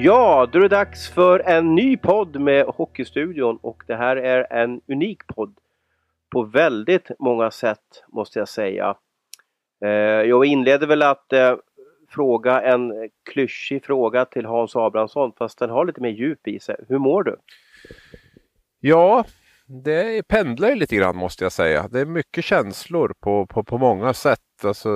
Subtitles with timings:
[0.00, 4.52] Ja, då är det dags för en ny podd med Hockeystudion och det här är
[4.52, 5.54] en unik podd
[6.30, 8.96] på väldigt många sätt måste jag säga.
[9.84, 9.90] Eh,
[10.28, 11.56] jag inleder väl att eh,
[12.08, 16.76] fråga en klyschig fråga till Hans Abrahamsson fast den har lite mer djup i sig.
[16.88, 17.36] Hur mår du?
[18.80, 19.24] Ja,
[19.66, 21.88] det pendlar ju lite grann måste jag säga.
[21.88, 24.64] Det är mycket känslor på, på, på många sätt.
[24.64, 24.90] Alltså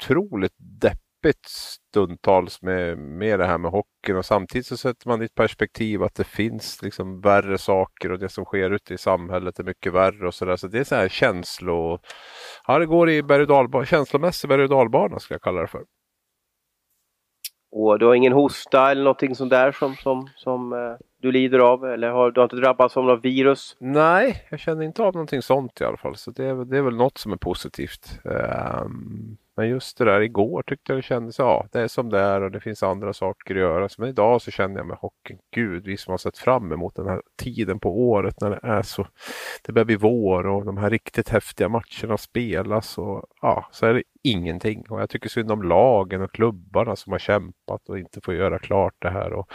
[0.00, 1.11] otroligt deppigt
[1.46, 6.02] stundtals med, med det här med hockeyn och samtidigt så sätter man i ett perspektiv
[6.02, 9.92] att det finns liksom värre saker och det som sker ute i samhället är mycket
[9.92, 10.56] värre och sådär.
[10.56, 11.98] Så det är så här känslo...
[12.66, 15.82] Ja, det går i berg och känslomässig berg och dalbana ska jag kalla det för.
[17.72, 20.78] Och du har ingen hosta eller någonting sånt där som, som, som eh,
[21.22, 21.84] du lider av?
[21.84, 23.76] Eller har du har inte drabbats av något virus?
[23.80, 26.16] Nej, jag känner inte av någonting sånt i alla fall.
[26.16, 28.20] Så det är, det är väl något som är positivt.
[28.24, 32.20] Um, men just det där igår tyckte jag det kändes, ja det är som det
[32.20, 33.88] är och det finns andra saker att göra.
[33.98, 37.06] Men idag så känner jag med hockeyn, gud vi som har sett fram emot den
[37.06, 39.06] här tiden på året när det är så,
[39.62, 43.94] det börjar bli vår och de här riktigt häftiga matcherna spelas och ja, så är
[43.94, 44.84] det ingenting.
[44.88, 48.58] Och jag tycker synd om lagen och klubbarna som har kämpat och inte får göra
[48.58, 49.32] klart det här.
[49.32, 49.50] Och,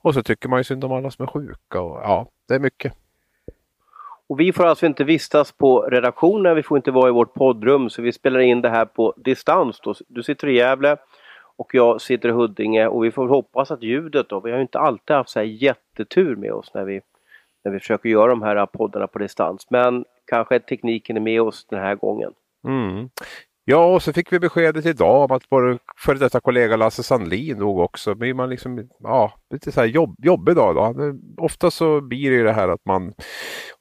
[0.00, 2.60] och så tycker man ju synd om alla som är sjuka och ja, det är
[2.60, 2.92] mycket.
[4.30, 7.90] Och vi får alltså inte vistas på redaktionen, vi får inte vara i vårt poddrum
[7.90, 9.80] så vi spelar in det här på distans.
[9.80, 9.94] Då.
[10.08, 10.96] Du sitter i Gävle
[11.56, 14.62] och jag sitter i Huddinge och vi får hoppas att ljudet då, vi har ju
[14.62, 17.00] inte alltid haft så här jättetur med oss när vi,
[17.64, 19.66] när vi försöker göra de här poddarna på distans.
[19.70, 22.32] Men kanske tekniken är med oss den här gången.
[22.64, 23.08] Mm.
[23.70, 27.58] Ja, och så fick vi beskedet idag om att vår före detta kollega Lasse Sandlin
[27.58, 28.14] dog också.
[28.14, 31.14] Blir man liksom, ja, lite så här jobb, jobbig dag då.
[31.44, 33.12] Ofta så blir det ju det här att man,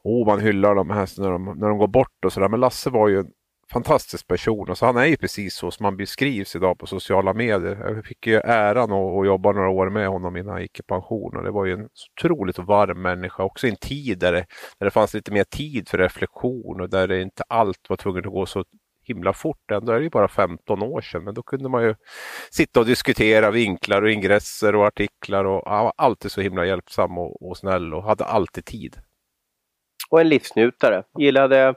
[0.04, 2.50] oh, man hyllar de här när de, när de går bort och sådär.
[2.50, 3.32] Men Lasse var ju en
[3.72, 4.70] fantastisk person.
[4.70, 7.94] Alltså han är ju precis så som han beskrivs idag på sociala medier.
[7.96, 10.84] Jag fick ju äran att, att jobba några år med honom innan han gick i
[10.84, 11.38] pension.
[11.38, 13.44] Och det var ju en otroligt varm människa.
[13.44, 14.46] Också i en tid där det,
[14.80, 18.26] där det fanns lite mer tid för reflektion och där det inte allt var tvunget
[18.26, 18.64] att gå så
[19.10, 19.72] himla fort.
[19.72, 21.96] Ändå är det ju bara 15 år sedan, men då kunde man ju
[22.52, 27.18] sitta och diskutera vinklar och ingresser och artiklar och han var alltid så himla hjälpsam
[27.18, 28.96] och, och snäll och hade alltid tid.
[30.10, 31.04] Och en livsnjutare.
[31.18, 31.76] Gillade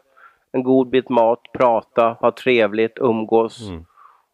[0.52, 3.68] en god bit mat, prata, ha trevligt, umgås.
[3.68, 3.84] Mm.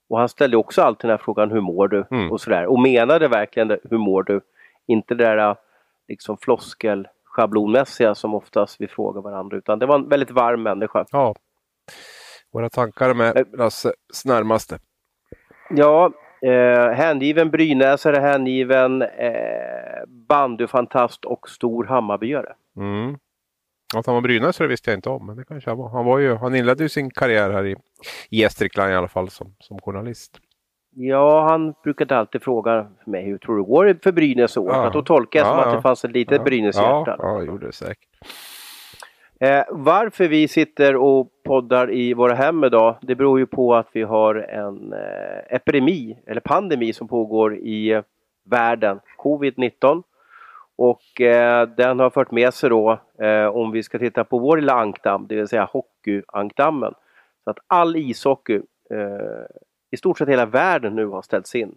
[0.09, 2.07] Och han ställde också alltid den här frågan, hur mår du?
[2.11, 2.33] Mm.
[2.33, 2.67] Och sådär.
[2.67, 4.41] Och menade verkligen det, hur mår du?
[4.87, 5.57] Inte det där
[6.09, 11.05] liksom floskel schablonmässiga som oftast vi frågar varandra utan det var en väldigt varm människa.
[11.11, 11.35] Ja,
[12.53, 14.79] våra tankar med Lasses närmaste.
[15.71, 22.53] Ja, eh, hängiven brynäsare, hängiven eh, bandyfantast och stor Hammarbyare.
[22.77, 23.19] Mm.
[23.97, 25.89] Att han var brynäsare visste jag inte om, men det kanske han var.
[25.89, 27.77] Han, var ju, han inledde ju sin karriär här i,
[28.31, 30.39] Gästrikland i alla fall som, som journalist.
[30.91, 34.71] Ja, han brukade alltid fråga mig hur tror du går för Brynäs år?
[34.71, 34.85] Ja.
[34.85, 36.45] För då tolkar jag ja, som att det fanns ett litet ja.
[36.45, 37.17] Brynäs-hjärta.
[37.19, 38.09] Ja, ja, gjorde det säkert.
[39.41, 43.89] Eh, varför vi sitter och poddar i våra hem idag, det beror ju på att
[43.93, 48.03] vi har en eh, epidemi, eller pandemi som pågår i eh,
[48.45, 50.03] världen, covid-19.
[50.77, 54.57] Och eh, den har fört med sig då, eh, om vi ska titta på vår
[54.57, 56.95] lilla ankdamm, det vill säga hockeyankdammen,
[57.45, 58.61] så att all ishockey
[58.91, 59.47] eh,
[59.91, 61.75] i stort sett hela världen nu har ställts in.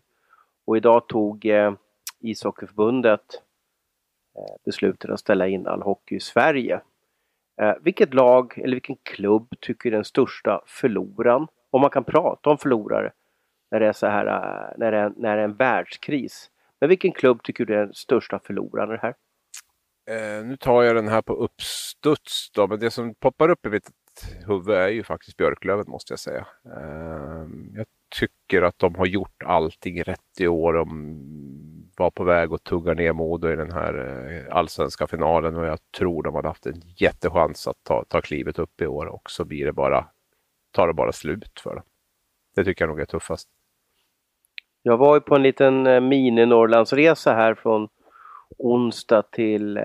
[0.65, 1.73] Och idag tog eh,
[2.19, 3.41] ishockeyförbundet
[4.37, 6.81] eh, beslutet att ställa in all hockey i Sverige.
[7.61, 11.47] Eh, vilket lag eller vilken klubb tycker är den största förloraren?
[11.69, 13.11] Om man kan prata om förlorare
[13.71, 16.49] när det är så här, eh, när det är, när det är en världskris.
[16.79, 19.15] Men vilken klubb tycker du är den största förloraren i det här?
[20.09, 23.69] Eh, nu tar jag den här på uppstuds då, men det som poppar upp i
[23.69, 23.89] mitt
[24.47, 26.47] huvud är ju faktiskt Björklöven måste jag säga.
[26.65, 27.85] Eh, jag
[28.19, 30.73] tycker att de har gjort allting rätt i år.
[30.73, 31.17] De
[32.01, 35.79] var på väg att tugga ner Modo i den här eh, allsvenska finalen och jag
[35.97, 39.45] tror de hade haft en jättechans att ta, ta klivet upp i år och så
[39.45, 40.05] blir det bara,
[40.71, 41.83] tar det bara slut för dem.
[42.55, 43.49] Det tycker jag nog är tuffast.
[44.83, 47.87] Jag var ju på en liten eh, mini-Norrlandsresa här från
[48.57, 49.83] onsdag till eh,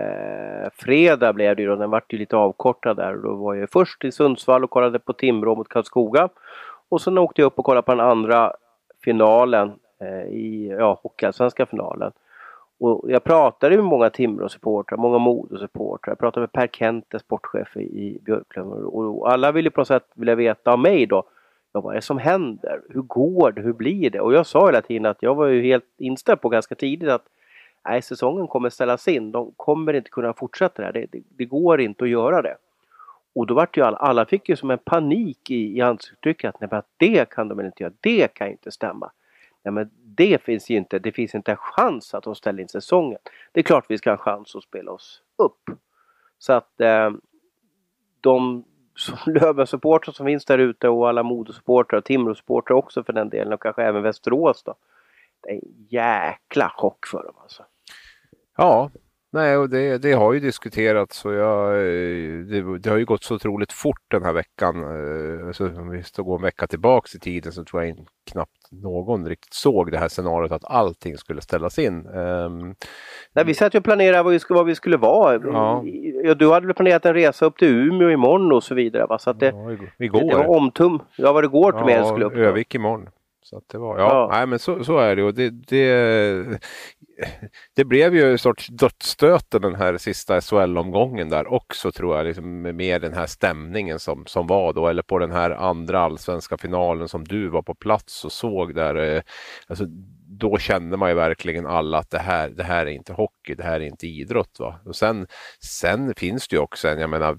[0.73, 1.75] fredag blev det ju då.
[1.75, 3.15] Den vart ju lite avkortad där.
[3.15, 6.29] Då var jag först i Sundsvall och kollade på Timrå mot Karlskoga.
[6.89, 8.53] Och sen åkte jag upp och kollade på den andra
[9.03, 12.11] finalen Eh, i ja, Hockeyallsvenska finalen.
[12.79, 16.11] Och jag pratade med många Timrå-supportrar, många Modo-supportrar.
[16.11, 18.83] Jag pratade med Per Kente, sportchef i Björklöven.
[18.85, 21.23] Och alla ville på något sätt vilja veta av mig då.
[21.73, 22.81] Ja, vad är det som händer?
[22.89, 23.61] Hur går det?
[23.61, 24.19] Hur blir det?
[24.19, 27.25] Och jag sa hela tiden att jag var ju helt inställd på ganska tidigt att
[27.85, 29.31] nej, säsongen kommer ställas in.
[29.31, 30.93] De kommer inte kunna fortsätta det här.
[30.93, 32.55] Det, det, det går inte att göra det.
[33.35, 36.55] Och då vart ju alla, alla fick ju som en panik i, i ansiktsuttrycket.
[36.55, 37.93] att nej men det kan de väl inte göra.
[37.99, 39.11] Det kan ju inte stämma.
[39.67, 42.67] Ja, men det finns ju inte, det finns inte en chans att de ställer in
[42.67, 43.19] säsongen.
[43.51, 45.79] Det är klart vi ska ha en chans att spela oss upp.
[46.39, 47.11] Så att eh,
[48.21, 48.63] de
[49.25, 53.61] Löven-supportrar som finns där ute och alla Modosupportrar och Timrå-supportrar också för den delen och
[53.61, 54.75] kanske även Västerås då.
[55.41, 57.63] Det är en jäkla chock för dem alltså.
[58.57, 58.91] Ja,
[59.33, 61.73] Nej, och det, det, har ju diskuterats och jag,
[62.49, 64.75] det, det, har ju gått så otroligt fort den här veckan.
[64.83, 67.97] Eh, alltså, om vi ska gå en vecka tillbaks i tiden så tror jag
[68.31, 72.07] knappt någon riktigt såg det här scenariot att allting skulle ställas in.
[72.07, 72.75] Um,
[73.33, 75.33] Nej, vi satt ju och planerade vad vi skulle, vad vi skulle vara.
[76.23, 76.33] Ja.
[76.33, 79.05] Du hade planerat en resa upp till Umeå imorgon och så vidare.
[79.05, 79.19] Va?
[79.19, 79.71] Så att det, ja,
[80.05, 80.19] igår.
[80.19, 80.99] Det, det var omtum.
[81.17, 82.35] Ja, var det går till ja, skulle upp?
[82.35, 83.09] Övik imorgon.
[83.49, 84.29] Så det var, ja, ja.
[84.31, 85.23] Nej, men så, så är det.
[85.23, 86.59] Och det, det,
[87.75, 92.61] det blev ju en sorts dödsstöten den här sista SHL-omgången där också tror jag, liksom,
[92.61, 97.07] med den här stämningen som, som var då, eller på den här andra allsvenska finalen
[97.07, 98.95] som du var på plats och såg där.
[98.95, 99.21] Eh,
[99.67, 99.85] alltså,
[100.27, 103.63] då kände man ju verkligen alla att det här, det här är inte hockey, det
[103.63, 104.59] här är inte idrott.
[104.59, 104.79] Va?
[104.85, 105.27] Och sen,
[105.59, 107.37] sen finns det ju också en, jag menar,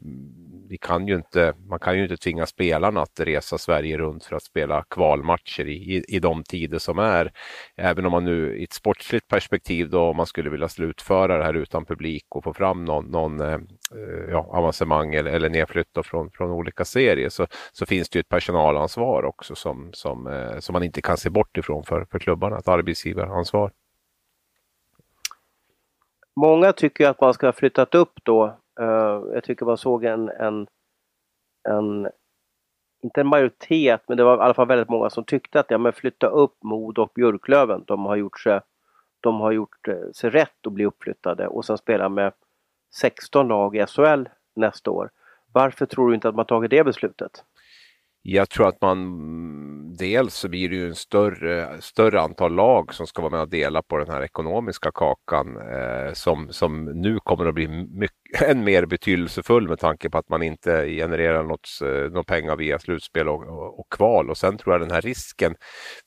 [0.69, 4.37] vi kan ju inte, man kan ju inte tvinga spelarna att resa Sverige runt för
[4.37, 7.33] att spela kvalmatcher i, i, i de tider som är.
[7.77, 11.45] Även om man nu i ett sportsligt perspektiv då, om man skulle vilja slutföra det
[11.45, 15.89] här utan publik och få fram någon, någon eh, eh ja, avancemang eller, eller nedflytt
[16.05, 20.59] från, från olika serier så, så finns det ju ett personalansvar också som, som, eh,
[20.59, 23.73] som man inte kan se bort ifrån för, för klubbarna, ett arbetsgivaransvar.
[26.41, 30.29] Många tycker att man ska ha flyttat upp då Eh, jag tycker man såg en,
[30.29, 30.67] en,
[31.69, 32.09] en,
[33.03, 35.79] inte en majoritet, men det var i alla fall väldigt många som tyckte att ja,
[35.79, 37.85] men flytta upp Mod och Björklöven.
[37.87, 38.61] De har gjort sig,
[39.21, 42.33] de har gjort eh, sig rätt att bli uppflyttade och sen spela med
[42.95, 45.11] 16 lag i SHL nästa år.
[45.53, 47.45] Varför tror du inte att man tagit det beslutet?
[48.23, 48.99] Jag tror att man
[49.99, 53.49] dels så blir det ju en större, större antal lag som ska vara med och
[53.49, 58.65] dela på den här ekonomiska kakan eh, som, som nu kommer att bli mycket, än
[58.65, 61.69] mer betydelsefull med tanke på att man inte genererar något,
[62.13, 64.31] något pengar via slutspel och, och, och, kval.
[64.31, 65.55] Och sen tror jag den här risken,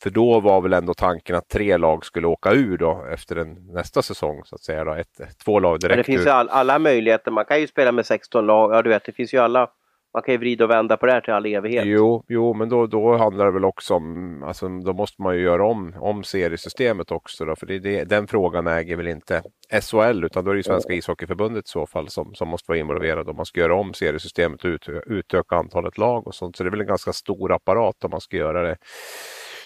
[0.03, 3.73] för då var väl ändå tanken att tre lag skulle åka ur då efter en,
[3.73, 4.83] nästa säsong så att säga.
[4.83, 4.93] Då.
[4.93, 7.91] Ett, två lag direkt Men Det finns ju all, alla möjligheter, man kan ju spela
[7.91, 9.69] med 16 lag, ja du vet det finns ju alla
[10.13, 11.85] man kan ju vrida och vända på det här till all evighet.
[11.85, 15.41] Jo, jo men då, då handlar det väl också om, alltså då måste man ju
[15.41, 19.41] göra om, om seriesystemet också då, för det, det, den frågan äger väl inte
[19.81, 22.79] SHL utan då är det ju Svenska ishockeyförbundet i så fall som, som måste vara
[22.79, 26.55] involverad om man ska göra om seriesystemet och ut, utöka antalet lag och sånt.
[26.55, 28.77] Så det är väl en ganska stor apparat om man ska göra det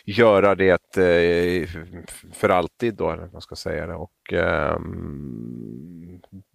[0.06, 1.68] göra det eh,
[2.34, 3.96] för alltid då, eller man ska säga det.
[3.96, 4.10] Och,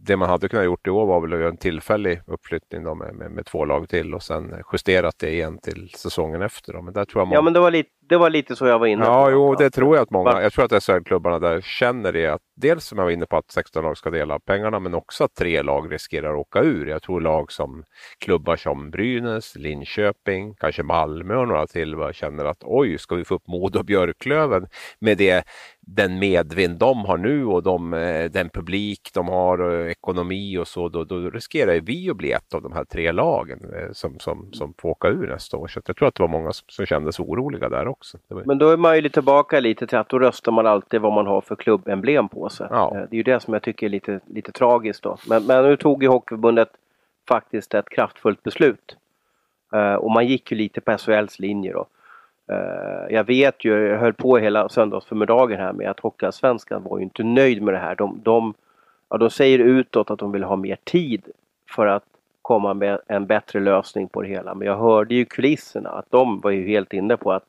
[0.02, 2.94] det man hade kunnat gjort i år var väl att göra en tillfällig uppflyttning då
[2.94, 6.72] med, med, med, två lag till och sen justerat det igen till säsongen efter.
[6.72, 6.82] Då.
[6.82, 7.34] Men där tror jag man...
[7.34, 9.10] Ja, men det var, lite, det var lite så jag var inne på.
[9.10, 12.42] Ja, jo, det tror jag att många, jag tror att SHL-klubbarna där känner det att
[12.56, 15.34] dels som jag var inne på att 16 lag ska dela pengarna men också att
[15.34, 16.86] tre lag riskerar att åka ur.
[16.86, 17.84] Jag tror lag som
[18.18, 23.34] klubbar som Brynäs, Linköping, kanske Malmö och några till känner att oj, ska vi få
[23.34, 24.66] upp Modo och Björklöven
[24.98, 25.44] med det
[25.86, 30.68] den medvind de har nu och de, eh, den publik de har och ekonomi och
[30.68, 34.18] så, då, då riskerar vi att bli ett av de här tre lagen eh, som,
[34.18, 35.68] som, som får åka ur nästa år.
[35.68, 38.18] Så jag tror att det var många som, som kändes oroliga där också.
[38.28, 38.42] Var...
[38.44, 41.26] Men då är man ju tillbaka lite till att då röstar man alltid vad man
[41.26, 42.66] har för klubbemblem på sig.
[42.70, 42.96] Ja.
[42.96, 45.16] Eh, det är ju det som jag tycker är lite, lite tragiskt då.
[45.28, 46.70] Men, men nu tog ju Hockeyförbundet
[47.28, 48.96] faktiskt ett kraftfullt beslut.
[49.98, 51.86] Och man gick ju lite på SHLs linje då.
[52.50, 57.04] Eh, jag vet ju, jag höll på hela söndagsförmiddagen här med att Hockeyallsvenskan var ju
[57.04, 57.94] inte nöjd med det här.
[57.94, 58.54] De, de,
[59.08, 61.28] ja, de säger utåt att de vill ha mer tid
[61.70, 62.04] för att
[62.42, 64.54] komma med en bättre lösning på det hela.
[64.54, 67.44] Men jag hörde ju kulisserna att de var ju helt inne på att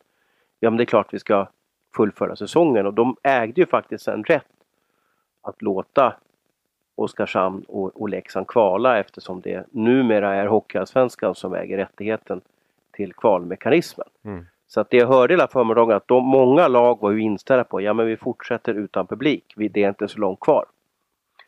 [0.59, 1.47] ja men det är klart vi ska
[1.95, 4.45] fullfölja säsongen och de ägde ju faktiskt en rätt
[5.41, 6.13] att låta
[6.95, 12.41] Oskarshamn och, och Leksand kvala eftersom det numera är Hockeyallsvenskan som äger rättigheten
[12.91, 14.07] till kvalmekanismen.
[14.23, 14.45] Mm.
[14.73, 17.81] Så att det jag hörde hela förmiddagen att de, många lag var ju inställda på
[17.81, 19.53] ja men vi fortsätter utan publik.
[19.55, 20.65] Vi, det är inte så långt kvar.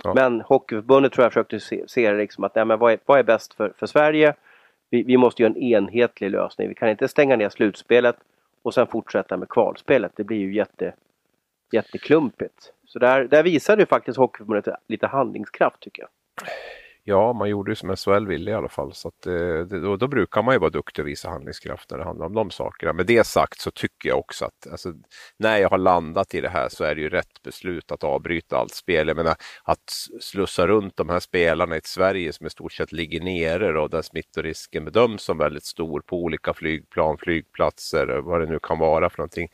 [0.03, 0.13] Ja.
[0.13, 3.19] Men Hockeyförbundet tror jag försökte se, se det liksom att nej, men vad, är, vad
[3.19, 4.33] är bäst för, för Sverige?
[4.89, 6.67] Vi, vi, måste göra en enhetlig lösning.
[6.67, 8.15] Vi kan inte stänga ner slutspelet
[8.61, 10.11] och sen fortsätta med kvalspelet.
[10.15, 10.93] Det blir ju jätte,
[11.71, 12.73] jätteklumpigt.
[12.85, 16.09] Så där, där visade ju faktiskt Hockeyförbundet lite handlingskraft tycker jag.
[17.05, 18.93] Ja, man gjorde ju som SHL ville i alla fall.
[18.93, 22.03] Så att, eh, då, då, brukar man ju vara duktig och visa handlingskraft när det
[22.03, 22.93] handlar om de sakerna.
[22.93, 24.93] Med det sagt så tycker jag också att alltså,
[25.37, 28.57] när jag har landat i det här så är det ju rätt beslut att avbryta
[28.57, 29.07] allt spel.
[29.07, 29.91] Jag menar att
[30.21, 33.89] slussa runt de här spelarna i ett Sverige som i stort sett ligger nere och
[33.89, 39.09] där smittorisken bedöms som väldigt stor på olika flygplan, flygplatser, vad det nu kan vara
[39.09, 39.49] för någonting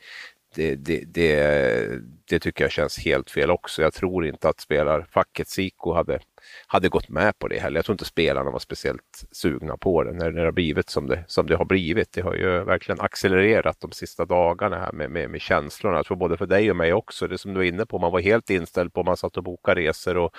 [0.54, 3.82] det, det, det, det, tycker jag känns helt fel också.
[3.82, 6.20] Jag tror inte att spelarfacket SIKO hade,
[6.66, 7.78] hade gått med på det heller.
[7.78, 11.24] Jag tror inte spelarna var speciellt sugna på det när, det har blivit som det,
[11.26, 12.12] som det har blivit.
[12.12, 15.96] Det har ju verkligen accelererat de sista dagarna här med, med, med känslorna.
[15.96, 17.26] Jag tror både för dig och mig också.
[17.26, 19.80] Det som du är inne på, man var helt inställd på, man satt och bokade
[19.80, 20.30] resor och,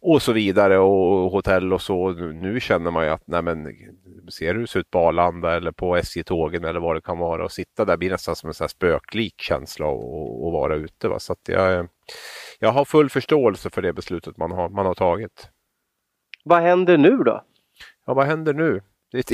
[0.00, 2.10] och så vidare och hotell och så.
[2.12, 3.66] Nu känner man ju att nej men,
[4.30, 7.44] ser hur det ser ut på Arlanda eller på SJ-tågen eller vad det kan vara
[7.44, 11.08] och sitta där blir nästan som en så spöklik känsla att vara ute.
[11.08, 11.18] Va?
[11.18, 11.88] Så att jag,
[12.58, 15.48] jag har full förståelse för det beslutet man har, man har tagit.
[16.44, 17.42] Vad händer nu då?
[18.06, 18.80] Ja, vad händer nu?
[19.12, 19.22] Det,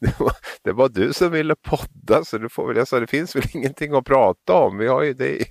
[0.00, 0.32] det, var,
[0.64, 3.94] det var du som ville podda så du får väl, alltså, det finns väl ingenting
[3.94, 4.78] att prata om.
[4.78, 5.44] Vi har ju, det,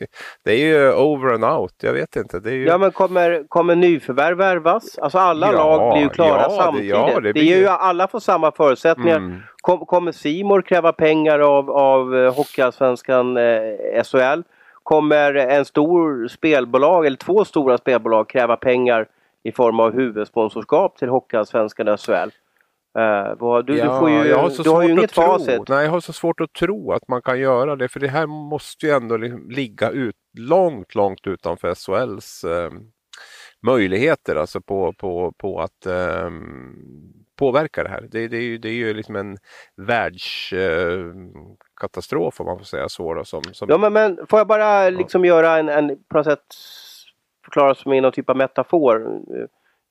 [0.45, 1.74] det är ju over and out.
[1.81, 2.50] Jag vet inte.
[2.50, 2.65] Ju...
[2.65, 4.98] Ja men kommer, kommer nyförvärv värvas?
[4.98, 6.91] Alltså alla ja, lag blir ju klara ja, samtidigt.
[6.91, 7.33] Det, ja, det, blir...
[7.33, 9.17] det är ju alla får samma förutsättningar.
[9.17, 9.39] Mm.
[9.62, 14.41] Kom, kommer Simor kräva pengar av, av uh, Hockeyallsvenskan eh, SHL?
[14.89, 19.08] Kommer en stor spelbolag eller två stora spelbolag kräva pengar
[19.43, 22.12] i form av huvudsponsorskap till Hockeyallsvenskan SHL?
[22.13, 25.67] Uh, du, ja, du, får ju, jag har, så du har ju inget facit.
[25.67, 27.89] Nej, jag har så svårt att tro att man kan göra det.
[27.89, 29.17] För det här måste ju ändå
[29.50, 32.72] ligga ut, långt, långt utanför SHLs eh,
[33.65, 34.36] möjligheter.
[34.36, 36.29] Alltså på, på, på att eh,
[37.39, 38.08] påverka det här.
[38.12, 39.38] Det, det, är, ju, det är ju liksom en
[39.75, 43.13] världskatastrof om man får säga så.
[43.13, 43.69] Då, som, som...
[43.69, 46.55] Ja, men, men får jag bara liksom göra en, en, på något sätt
[47.43, 49.22] förklara som i någon typ av metafor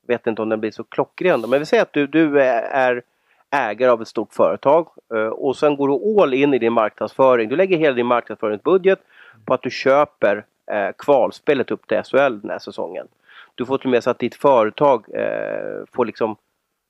[0.07, 1.45] vet inte om den blir så klockren.
[1.47, 3.03] Men vi säger att du, du är
[3.51, 7.49] ägare av ett stort företag eh, och sen går du all in i din marknadsföring.
[7.49, 8.99] Du lägger hela din marknadsföringsbudget
[9.45, 13.07] på att du köper eh, kvalspelet upp till SHL den här säsongen.
[13.55, 16.35] Du får till och med så att ditt företag eh, får liksom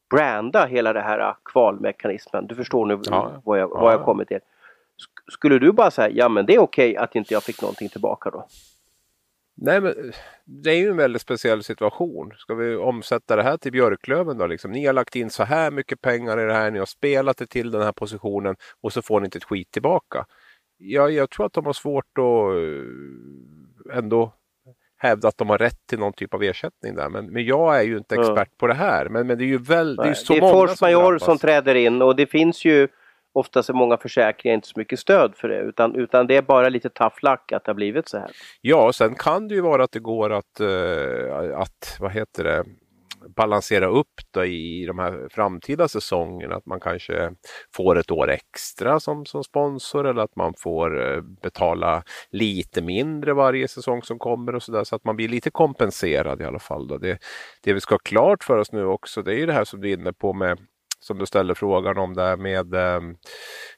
[0.09, 2.47] branda hela det här kvalmekanismen.
[2.47, 3.41] Du förstår nu ja.
[3.45, 4.39] vad, jag, vad jag kommer till.
[5.31, 7.89] Skulle du bara säga, ja men det är okej okay att inte jag fick någonting
[7.89, 8.47] tillbaka då?
[9.61, 10.11] Nej, men
[10.45, 12.33] det är ju en väldigt speciell situation.
[12.37, 14.47] Ska vi omsätta det här till Björklöven då?
[14.47, 14.71] Liksom?
[14.71, 17.47] Ni har lagt in så här mycket pengar i det här, ni har spelat det
[17.47, 20.25] till den här positionen och så får ni inte ett skit tillbaka.
[20.77, 22.55] Ja, jag tror att de har svårt att
[23.91, 24.31] eh, ändå
[24.99, 27.09] hävda att de har rätt till någon typ av ersättning där.
[27.09, 28.57] Men, men jag är ju inte expert mm.
[28.57, 29.09] på det här.
[29.09, 31.75] Men, men det är ju väl, det är så det är force majeure som träder
[31.75, 32.87] in och det finns ju
[33.33, 36.69] oftast är många försäkringar inte så mycket stöd för det utan, utan det är bara
[36.69, 38.31] lite tough luck att det har blivit så här.
[38.61, 42.65] Ja, sen kan det ju vara att det går att, uh, att vad heter det,
[43.35, 46.55] balansera upp då i de här framtida säsongerna.
[46.55, 47.31] Att man kanske
[47.75, 53.33] får ett år extra som, som sponsor eller att man får eh, betala lite mindre
[53.33, 56.87] varje säsong som kommer och sådär så att man blir lite kompenserad i alla fall.
[56.87, 56.97] Då.
[56.97, 57.19] Det,
[57.63, 59.81] det vi ska ha klart för oss nu också det är ju det här som
[59.81, 60.59] du är inne på med
[60.99, 63.01] som du ställer frågan om där med eh,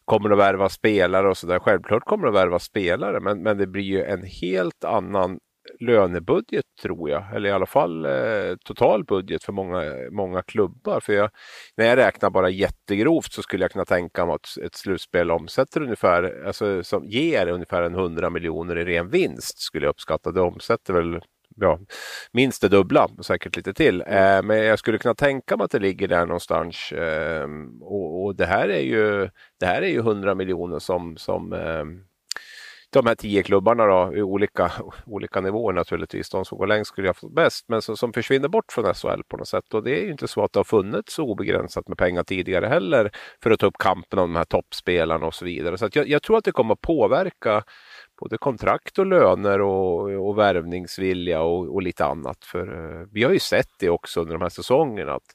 [0.06, 1.60] kommer det att värva spelare och så där.
[1.60, 5.40] Självklart kommer det att värva spelare men, men det blir ju en helt annan
[5.82, 11.00] lönebudget tror jag, eller i alla fall eh, total budget för många, många klubbar.
[11.00, 11.30] För jag,
[11.78, 15.82] när jag räknar bara jättegrovt så skulle jag kunna tänka mig att ett slutspel omsätter
[15.82, 20.32] ungefär, alltså som ger ungefär en 100 miljoner i ren vinst skulle jag uppskatta.
[20.32, 21.22] Det omsätter väl
[21.56, 21.80] ja,
[22.32, 24.02] minst det dubbla, säkert lite till.
[24.02, 24.38] Mm.
[24.38, 26.92] Eh, men jag skulle kunna tänka mig att det ligger där någonstans.
[26.92, 27.48] Eh,
[27.82, 31.86] och, och, det här är ju, det här är ju 100 miljoner som, som eh,
[32.92, 34.72] de här tio klubbarna då, i olika,
[35.06, 36.30] olika nivåer naturligtvis.
[36.30, 39.22] De som går längst skulle ha fått bäst, men som, som försvinner bort från SHL
[39.28, 39.74] på något sätt.
[39.74, 43.12] Och det är ju inte så att det har funnits obegränsat med pengar tidigare heller
[43.44, 45.78] för att ta upp kampen om de här toppspelarna och så vidare.
[45.78, 47.64] Så jag, jag tror att det kommer att påverka
[48.20, 52.46] både kontrakt och löner och, och värvningsvilja och, och lite annat.
[52.46, 52.68] För
[53.02, 55.34] eh, vi har ju sett det också under de här säsongerna att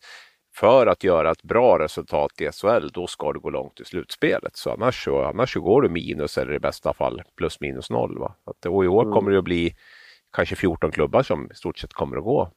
[0.56, 4.56] för att göra ett bra resultat i SHL, då ska du gå långt i slutspelet.
[4.56, 8.18] Så annars, så, annars så går du minus eller i bästa fall plus minus noll.
[8.18, 8.34] Va?
[8.44, 9.14] Att, och i år mm.
[9.14, 9.74] kommer det att bli
[10.32, 12.50] kanske 14 klubbar som i stort sett kommer att gå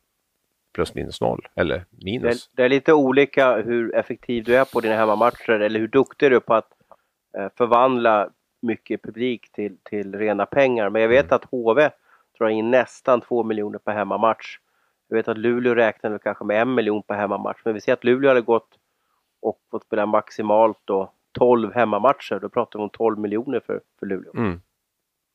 [0.74, 2.48] plus minus noll eller minus.
[2.48, 6.32] Det, det är lite olika hur effektiv du är på dina hemmamatcher eller hur duktig
[6.32, 6.72] du är på att
[7.38, 8.30] eh, förvandla
[8.62, 10.90] mycket publik till, till rena pengar.
[10.90, 11.36] Men jag vet mm.
[11.36, 11.90] att HV
[12.38, 14.58] drar in nästan 2 miljoner per hemmamatch.
[15.10, 17.62] Jag vet att Luleå räknade kanske med en miljon på hemmamatch.
[17.66, 18.70] Men vi ser att Luleå hade gått
[19.42, 22.40] och fått spela maximalt då 12 hemmamatcher.
[22.42, 24.32] Då pratar vi om 12 miljoner för, för Luleå.
[24.36, 24.62] Mm.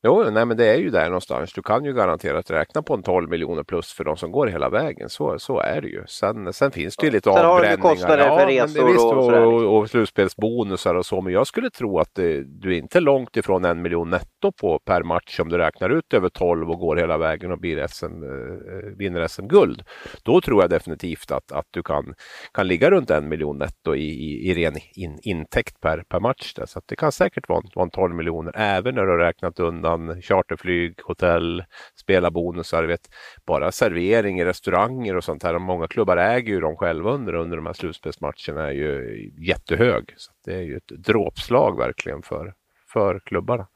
[0.07, 1.53] Jo, nej men det är ju där någonstans.
[1.53, 4.69] Du kan ju garanterat räkna på en 12 miljoner plus för de som går hela
[4.69, 5.09] vägen.
[5.09, 6.05] Så, så är det ju.
[6.07, 7.71] Sen, sen finns det ju lite sen avbränningar.
[7.71, 11.21] Har du kostnader ja, för resor visst, och, och, och, och slutspelsbonusar och så.
[11.21, 14.79] Men jag skulle tro att det, du är inte långt ifrån en miljon netto på
[14.79, 18.05] per match om du räknar ut över 12 och går hela vägen och blir SM,
[18.05, 19.83] eh, vinner SM-guld.
[20.23, 22.15] Då tror jag definitivt att, att du kan,
[22.53, 26.55] kan ligga runt en miljon netto i, i, i ren in, intäkt per, per match.
[26.55, 26.67] Där.
[26.67, 29.94] Så det kan säkert vara, vara en 12 miljoner även när du har räknat undan
[30.23, 31.65] charterflyg, hotell,
[32.01, 32.85] spelarbonusar.
[32.85, 33.09] Vet,
[33.47, 35.59] bara servering i restauranger och sånt här.
[35.59, 40.15] Många klubbar äger ju dem själva under, under de här slutspelsmatcherna är ju jättehög.
[40.17, 42.55] Så Det är ju ett dråpslag verkligen för,
[42.93, 43.67] för klubbarna.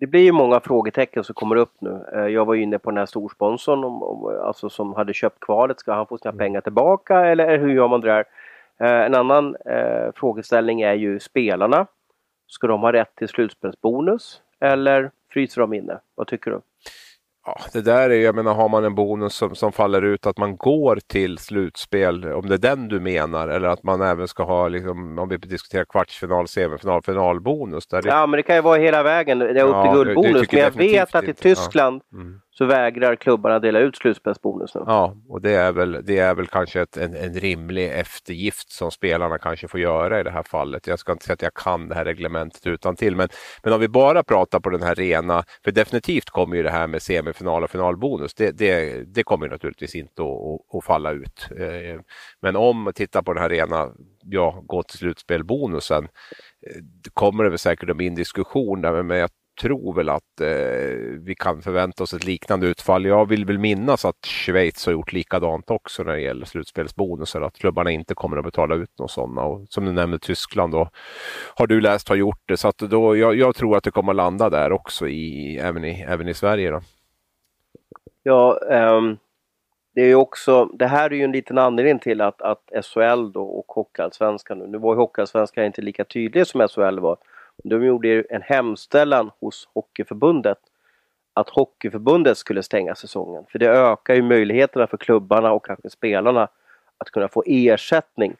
[0.00, 2.04] Det blir ju många frågetecken som kommer upp nu.
[2.14, 5.80] Eh, jag var inne på den här storsponsorn om, om, alltså som hade köpt kvalet.
[5.80, 8.24] Ska han få sina pengar tillbaka eller hur gör man det där?
[8.80, 11.86] Eh, en annan eh, frågeställning är ju spelarna.
[12.46, 15.98] Ska de ha rätt till slutspelsbonus eller fryser de inne?
[16.14, 16.60] Vad tycker du?
[17.46, 20.38] Ja, det där är, jag menar, har man en bonus som, som faller ut att
[20.38, 24.42] man går till slutspel, om det är den du menar, eller att man även ska
[24.42, 27.86] ha, liksom, om vi diskuterar kvartsfinal, semifinal, finalbonus.
[27.86, 28.08] Där det...
[28.08, 30.52] Ja, men det kan ju vara hela vägen, det är upp till guldbonus.
[30.52, 32.18] Men jag vet att i Tyskland ja.
[32.18, 34.80] mm så vägrar klubbarna dela ut slutspelsbonus nu.
[34.86, 38.90] Ja, och det är väl, det är väl kanske ett, en, en rimlig eftergift som
[38.90, 40.86] spelarna kanske får göra i det här fallet.
[40.86, 43.28] Jag ska inte säga att jag kan det här reglementet utan till, men,
[43.62, 46.86] men om vi bara pratar på den här rena, för definitivt kommer ju det här
[46.86, 51.48] med semifinal och finalbonus, det, det, det kommer naturligtvis inte att, att, att falla ut.
[51.58, 52.00] Eh,
[52.40, 53.90] men om man tittar på den här rena,
[54.24, 56.82] ja, gå till slutspelbonusen, eh,
[57.14, 60.96] kommer det väl säkert att bli en diskussion där, men jag tror väl att eh,
[61.20, 63.04] vi kan förvänta oss ett liknande utfall.
[63.04, 67.58] Jag vill väl minnas att Schweiz har gjort likadant också när det gäller slutspelsbonusar, att
[67.58, 69.42] klubbarna inte kommer att betala ut några sådana.
[69.42, 70.90] Och som du nämnde Tyskland då
[71.54, 74.12] har du läst har gjort det, så att då, jag, jag tror att det kommer
[74.12, 76.70] att landa där också, i, även, i, även i Sverige.
[76.70, 76.80] Då.
[78.22, 79.18] Ja, um,
[79.94, 83.32] det är ju också, det här är ju en liten anledning till att, att SHL
[83.32, 87.16] då och Hockeyallsvenskan nu, nu var ju Hockeyallsvenskan inte lika tydlig som SHL var,
[87.64, 90.58] de gjorde en hemställan hos Hockeyförbundet
[91.38, 93.44] att Hockeyförbundet skulle stänga säsongen.
[93.48, 96.48] För det ökar ju möjligheterna för klubbarna och kanske spelarna
[96.98, 98.36] att kunna få ersättning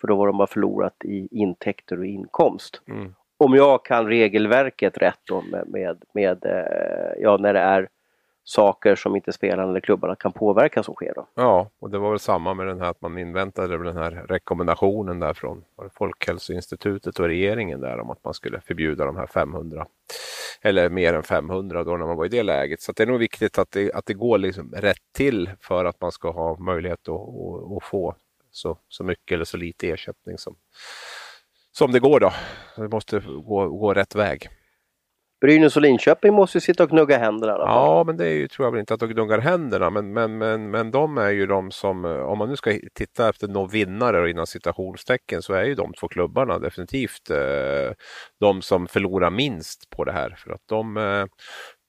[0.00, 2.82] för då vad de har förlorat i intäkter och inkomst.
[2.88, 3.14] Mm.
[3.36, 7.88] Om jag kan regelverket rätt då med, med, med eh, ja, när det är
[8.48, 11.12] saker som inte spelarna eller klubbarna kan påverka som sker.
[11.14, 11.26] Då.
[11.34, 15.20] Ja, och det var väl samma med den här att man inväntade den här rekommendationen
[15.20, 19.86] där från Folkhälsoinstitutet och regeringen där om att man skulle förbjuda de här 500
[20.62, 22.80] eller mer än 500 då när man var i det läget.
[22.82, 26.00] Så det är nog viktigt att det, att det går liksom rätt till för att
[26.00, 28.14] man ska ha möjlighet att, att, att få
[28.50, 30.56] så, så mycket eller så lite ersättning som,
[31.72, 32.32] som det går då.
[32.76, 34.48] Det måste gå, gå rätt väg.
[35.40, 37.64] Brynäs och Linköping måste ju sitta och gnugga händerna Då.
[37.64, 40.38] Ja, men det är ju, tror jag väl inte att de gnuggar händerna, men, men,
[40.38, 43.68] men, men de är ju de som, eh, om man nu ska titta efter några
[43.68, 47.92] vinnare innan citationstecken, så är ju de två klubbarna definitivt eh,
[48.40, 50.34] de som förlorar minst på det här.
[50.38, 51.24] För att de, eh,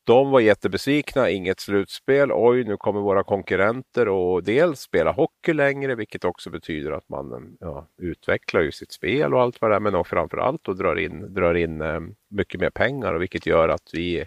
[0.08, 2.32] de var jättebesvikna, inget slutspel.
[2.34, 7.34] Oj, nu kommer våra konkurrenter och dels spela hockey längre, vilket också betyder att man
[7.34, 10.78] eh, ja, utvecklar ju sitt spel och allt vad det är, men framför allt och
[10.78, 14.26] drar in, drar in eh, mycket mer pengar och vilket gör att vi,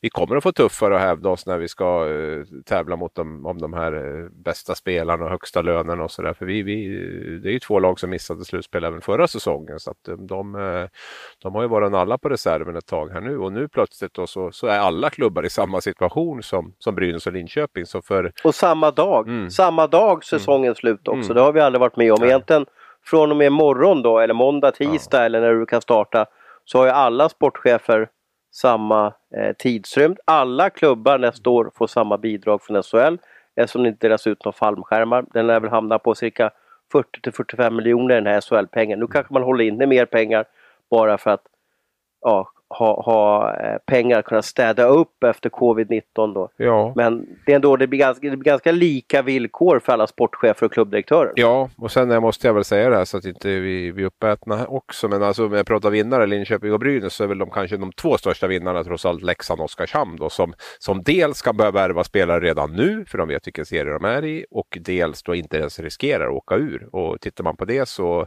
[0.00, 3.46] vi kommer att få tuffare att hävda oss när vi ska uh, tävla mot dem,
[3.46, 6.32] om de här uh, bästa spelarna och högsta lönerna och sådär.
[6.32, 6.88] För vi, vi,
[7.42, 10.88] det är ju två lag som missade slutspel även förra säsongen så att uh, de,
[11.42, 14.26] de har ju varit alla på reserven ett tag här nu och nu plötsligt då
[14.26, 17.86] så, så är alla klubbar i samma situation som, som Brynäs och Linköping.
[17.86, 18.32] Så för...
[18.44, 19.50] Och samma dag, mm.
[19.50, 20.74] samma dag säsongens mm.
[20.74, 21.30] slut också.
[21.30, 21.34] Mm.
[21.34, 22.24] Det har vi aldrig varit med om.
[22.24, 22.66] Egentligen
[23.04, 25.24] från och med morgon då eller måndag, tisdag ja.
[25.24, 26.26] eller när du kan starta
[26.64, 28.08] så har ju alla sportchefer
[28.52, 30.18] samma eh, tidsrymd.
[30.24, 33.16] Alla klubbar nästa år får samma bidrag från SHL
[33.56, 35.24] eftersom det inte delas ut några fallskärmar.
[35.32, 36.50] Den lär väl hamna på cirka
[36.92, 39.00] 40 till 45 miljoner den här SHL-pengen.
[39.00, 40.44] Nu kanske man håller inne mer pengar
[40.90, 41.42] bara för att
[42.20, 46.02] ja, ha, ha eh, pengar kunna städa upp efter covid-19
[46.34, 46.50] då.
[46.56, 46.92] Ja.
[46.96, 50.66] Men det är ändå det blir, ganska, det blir ganska lika villkor för alla sportchefer
[50.66, 51.32] och klubbdirektörer.
[51.36, 54.66] Ja, och sen måste jag väl säga det här så att inte vi blir uppätna
[54.66, 55.08] också.
[55.08, 57.92] Men alltså om jag pratar vinnare, Linköping och Brynäs, så är väl de kanske de
[57.92, 62.04] två största vinnarna trots allt Leksand och Oskarshamn då som, som dels kan börja värva
[62.04, 65.56] spelare redan nu för de vet vilken serie de är i och dels då inte
[65.56, 66.88] ens riskerar att åka ur.
[66.92, 68.26] Och tittar man på det så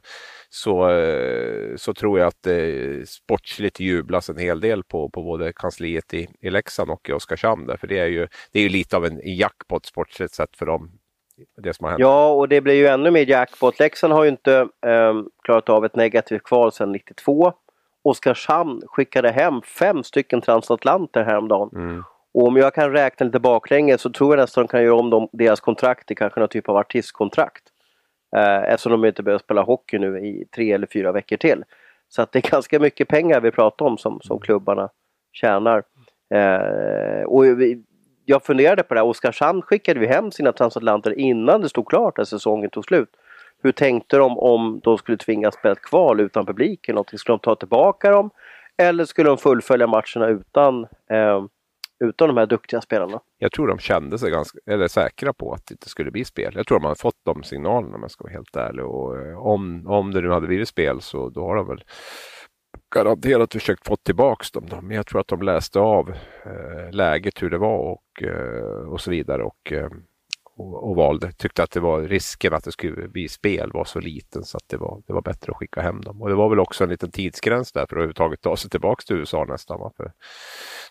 [0.55, 5.53] så, eh, så tror jag att det sportsligt jublas en hel del på, på både
[5.53, 7.67] kansliet i, i Leksand och i Oskarshamn.
[7.67, 10.65] Där, för det är, ju, det är ju lite av en jackpot sportsligt sett för
[10.65, 10.91] dem.
[11.57, 11.99] Det som har hänt.
[11.99, 13.79] Ja, och det blir ju ännu mer jackpot.
[13.79, 15.13] Leksand har ju inte eh,
[15.43, 17.53] klarat av ett negativt kval sedan 92.
[18.03, 21.69] Oskarshamn skickade hem fem stycken transatlanter häromdagen.
[21.75, 22.03] Mm.
[22.33, 25.09] Och om jag kan räkna lite baklänges så tror jag nästan de kan göra om
[25.09, 27.63] dem, deras kontrakt till kanske någon typ av artistkontrakt.
[28.35, 31.63] Eh, eftersom de inte behöver spela hockey nu i tre eller fyra veckor till.
[32.09, 34.89] Så att det är ganska mycket pengar vi pratar om som, som klubbarna
[35.31, 35.83] tjänar.
[36.33, 37.83] Eh, och vi,
[38.25, 42.19] jag funderade på det här, Oskarshamn skickade vi hem sina transatlanter innan det stod klart
[42.19, 43.09] att säsongen tog slut.
[43.63, 47.19] Hur tänkte de om de skulle tvingas spela ett kval utan publik eller någonting?
[47.19, 48.29] Skulle de ta tillbaka dem?
[48.77, 51.45] Eller skulle de fullfölja matcherna utan, eh,
[52.03, 53.19] utan de här duktiga spelarna?
[53.37, 56.53] Jag tror de kände sig ganska, eller säkra på att det inte skulle bli spel.
[56.55, 58.85] Jag tror de hade fått de signalerna om jag ska vara helt ärlig.
[58.85, 61.83] Och eh, om, om det nu hade blivit spel så då har de väl
[62.95, 64.65] garanterat försökt få tillbaks dem.
[64.69, 64.81] Då.
[64.81, 66.09] Men jag tror att de läste av
[66.45, 69.43] eh, läget, hur det var och, eh, och så vidare.
[69.43, 69.89] Och, eh,
[70.55, 73.99] och, och, valde, tyckte att det var risken att det skulle bli spel var så
[73.99, 76.21] liten så att det var, det var bättre att skicka hem dem.
[76.21, 79.05] Och det var väl också en liten tidsgräns där för att överhuvudtaget ta sig tillbaks
[79.05, 79.79] till USA nästan.
[79.79, 79.91] Va?
[79.97, 80.11] För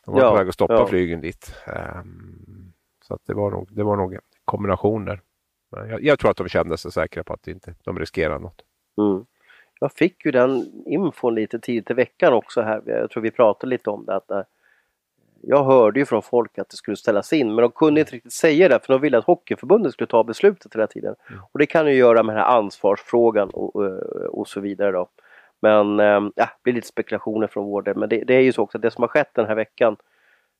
[0.05, 0.87] de var ja, på väg att stoppa ja.
[0.87, 1.55] flygen dit.
[1.67, 2.73] Um,
[3.05, 5.21] så att det var nog, det var nog en kombination där.
[5.71, 8.63] Jag, jag, tror att de kände sig säkra på att inte, de riskerar något.
[8.99, 9.25] Mm
[9.83, 12.83] jag fick ju den infon lite tidigt i veckan också här.
[12.87, 14.17] Jag tror vi pratade lite om det.
[14.17, 14.43] Att, äh,
[15.43, 18.33] jag hörde ju från folk att det skulle ställas in men de kunde inte riktigt
[18.33, 21.15] säga det för de ville att Hockeyförbundet skulle ta beslutet hela tiden.
[21.31, 21.41] Mm.
[21.53, 23.77] Och det kan ju göra med den här ansvarsfrågan och,
[24.29, 25.09] och, så vidare då.
[25.61, 27.97] Men ähm, ja, det blir lite spekulationer från vår del.
[27.97, 29.97] Men det, det, är ju så också att det som har skett den här veckan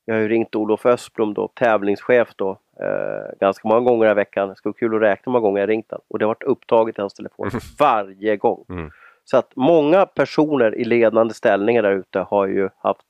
[0.05, 4.15] jag har ju ringt Olof Östblom då, tävlingschef då, eh, ganska många gånger den här
[4.15, 4.49] veckan.
[4.49, 6.05] Det skulle vara kul att räkna hur många gånger jag ringt honom.
[6.09, 8.65] Och det har varit upptaget i hans telefon varje gång.
[8.69, 8.91] Mm.
[9.25, 13.07] Så att många personer i ledande ställningar där ute har ju haft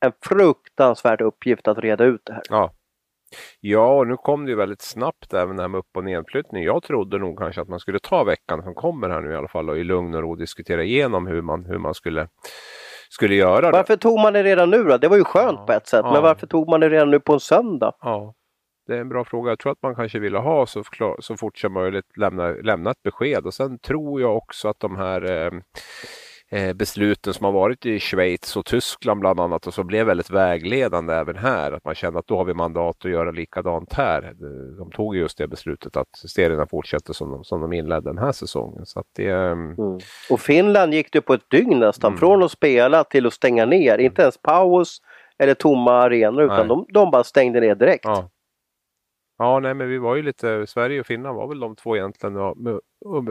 [0.00, 2.42] en fruktansvärd uppgift att reda ut det här.
[2.48, 2.72] Ja,
[3.60, 6.64] ja och nu kom det ju väldigt snabbt även det här med upp och nedflyttning.
[6.64, 9.48] Jag trodde nog kanske att man skulle ta veckan som kommer här nu i alla
[9.48, 12.28] fall och i lugn och ro diskutera igenom hur man, hur man skulle
[13.10, 13.70] skulle göra.
[13.70, 14.98] Varför tog man det redan nu då?
[14.98, 16.12] Det var ju skönt ja, på ett sätt, ja.
[16.12, 17.92] men varför tog man det redan nu på en söndag?
[18.00, 18.34] Ja,
[18.86, 19.50] det är en bra fråga.
[19.50, 20.82] Jag tror att man kanske ville ha så,
[21.18, 24.96] så fort som möjligt lämna, lämna ett besked och sen tror jag också att de
[24.96, 25.50] här eh,
[26.74, 31.14] besluten som har varit i Schweiz och Tyskland bland annat och som blev väldigt vägledande
[31.14, 31.72] även här.
[31.72, 34.34] Att man kände att då har vi mandat att göra likadant här.
[34.78, 38.32] De tog just det beslutet att serierna fortsätter som de, som de inledde den här
[38.32, 38.86] säsongen.
[38.86, 39.98] Så det, ehm, mm.
[40.30, 42.18] Och Finland gick det på ett dygn nästan, mm.
[42.18, 43.98] från att spela till att stänga ner.
[43.98, 44.98] Inte ens paus
[45.38, 48.04] eller tomma arenor utan de, de bara stängde ner direkt.
[48.04, 48.30] Ja.
[49.38, 52.34] Ja, nej, men vi var ju lite, Sverige och Finland var väl de två egentligen,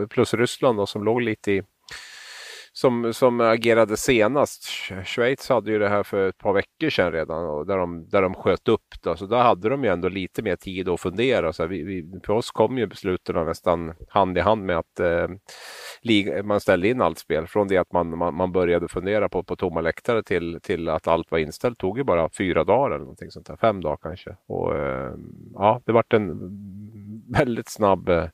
[0.10, 1.64] plus Ryssland då, som låg lite i,
[2.78, 4.64] som, som agerade senast.
[5.06, 8.22] Schweiz hade ju det här för ett par veckor sedan redan och där de, där
[8.22, 8.96] de sköt upp.
[9.04, 9.16] Då.
[9.16, 11.54] Så där hade de ju ändå lite mer tid att fundera.
[11.54, 16.44] Så vi, vi, för oss kom ju besluten nästan hand i hand med att eh,
[16.44, 17.48] man ställde in allt spel.
[17.48, 21.08] Från det att man, man, man, började fundera på, på tomma läktare till, till att
[21.08, 23.58] allt var inställt tog ju bara fyra dagar eller någonting sånt där.
[23.58, 24.36] Fem dagar kanske.
[24.48, 25.14] Och, eh,
[25.54, 26.40] ja, det vart en
[27.38, 28.26] väldigt snabb, eh,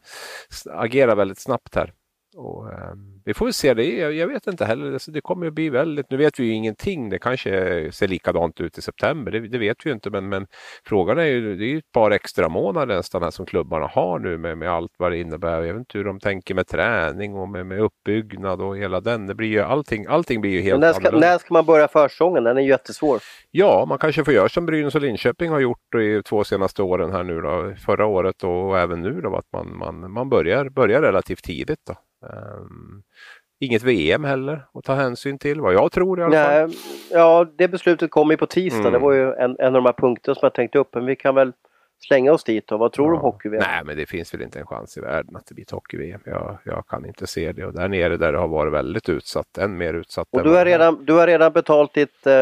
[0.65, 1.93] agera väldigt snabbt här.
[2.35, 2.93] Och, eh,
[3.25, 3.97] vi får väl se det.
[3.97, 4.93] Jag, jag vet inte heller.
[4.93, 6.09] Alltså, det kommer att bli väldigt.
[6.09, 7.09] Nu vet vi ju ingenting.
[7.09, 7.49] Det kanske
[7.91, 9.31] ser likadant ut i september.
[9.31, 10.09] Det, det vet vi ju inte.
[10.09, 10.47] Men, men
[10.85, 11.55] frågan är ju.
[11.55, 14.69] Det är ju ett par extra månader nästan här som klubbarna har nu med, med
[14.69, 15.61] allt vad det innebär.
[15.61, 19.27] Jag vet inte hur de tänker med träning och med, med uppbyggnad och hela den.
[19.27, 20.05] Det blir ju allting.
[20.09, 21.27] Allting blir ju helt när ska, annorlunda.
[21.27, 22.43] När ska man börja försäsongen?
[22.43, 23.19] Den är jättesvår.
[23.51, 27.11] Ja, man kanske får göra som Brynäs och Linköping har gjort i två senaste åren
[27.11, 27.73] här nu då.
[27.85, 29.35] Förra året och även nu då.
[29.35, 31.95] Att man, man, man börjar, börjar relativt tidigt då.
[32.29, 33.03] Um,
[33.59, 36.75] inget VM heller att ta hänsyn till, vad jag tror i alla Nej, fall.
[37.11, 38.79] Ja, det beslutet kom ju på tisdag.
[38.79, 38.93] Mm.
[38.93, 40.95] Det var ju en, en av de här punkterna som jag tänkte upp.
[40.95, 41.53] Men vi kan väl
[42.07, 42.77] slänga oss dit då.
[42.77, 43.63] Vad tror du om hockey-VM?
[43.67, 46.21] Nej, men det finns väl inte en chans i världen att det blir ett hockey-VM.
[46.25, 47.65] Jag, jag, kan inte se det.
[47.65, 50.27] Och där nere där det har varit väldigt utsatt, än mer utsatt.
[50.31, 52.33] Och du har, redan, du har redan betalt ditt uh,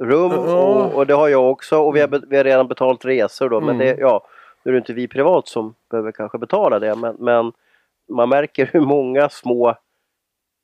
[0.00, 0.44] rum mm.
[0.44, 1.78] och, och, det har jag också.
[1.78, 3.60] Och vi har, vi har redan betalt resor då.
[3.60, 3.78] Men mm.
[3.78, 4.26] det, ja,
[4.62, 6.96] nu är det inte vi privat som behöver kanske betala det.
[6.96, 7.52] Men, men
[8.08, 9.76] man märker hur många små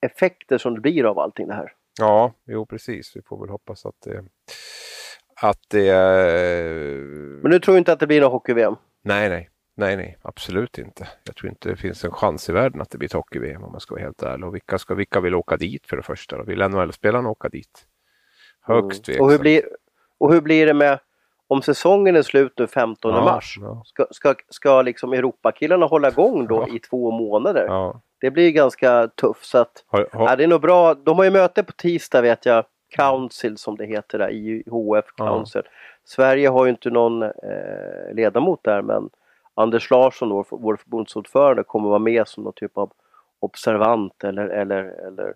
[0.07, 1.72] effekter som det blir av allting det här.
[1.98, 3.16] Ja, jo precis.
[3.16, 4.24] Vi får väl hoppas att det...
[5.40, 5.94] Att det
[7.42, 8.74] Men du tror inte att det blir något hockey-VM?
[9.03, 9.51] Nej, nej.
[9.79, 11.09] Nej, nej, absolut inte.
[11.24, 13.72] Jag tror inte det finns en chans i världen att det blir ett hockey-VM om
[13.72, 14.46] man ska vara helt ärlig.
[14.46, 16.42] Och vilka, ska, vilka vill åka dit för det första?
[16.42, 17.87] Vill NHL-spelarna åka dit?
[18.61, 19.20] Högst mm.
[19.20, 19.62] och, hur blir,
[20.18, 20.98] och hur blir det med
[21.48, 23.82] om säsongen är slut nu 15 ja, mars, ja.
[23.84, 26.74] Ska, ska, ska liksom Europakillarna hålla igång då ja.
[26.74, 27.92] i två månader?
[28.20, 29.44] Det blir ganska tufft.
[29.44, 30.37] Så att, har, har...
[30.37, 30.94] Det är nog bra.
[30.94, 32.64] De har ju möte på tisdag vet jag.
[32.96, 35.62] Council som det heter där, IHF Council.
[36.04, 37.30] Sverige har ju inte någon eh,
[38.12, 39.11] ledamot där men
[39.54, 42.92] Anders Larsson, vår, vår förbundsordförande, kommer vara med som någon typ av
[43.40, 45.34] observant eller, eller, eller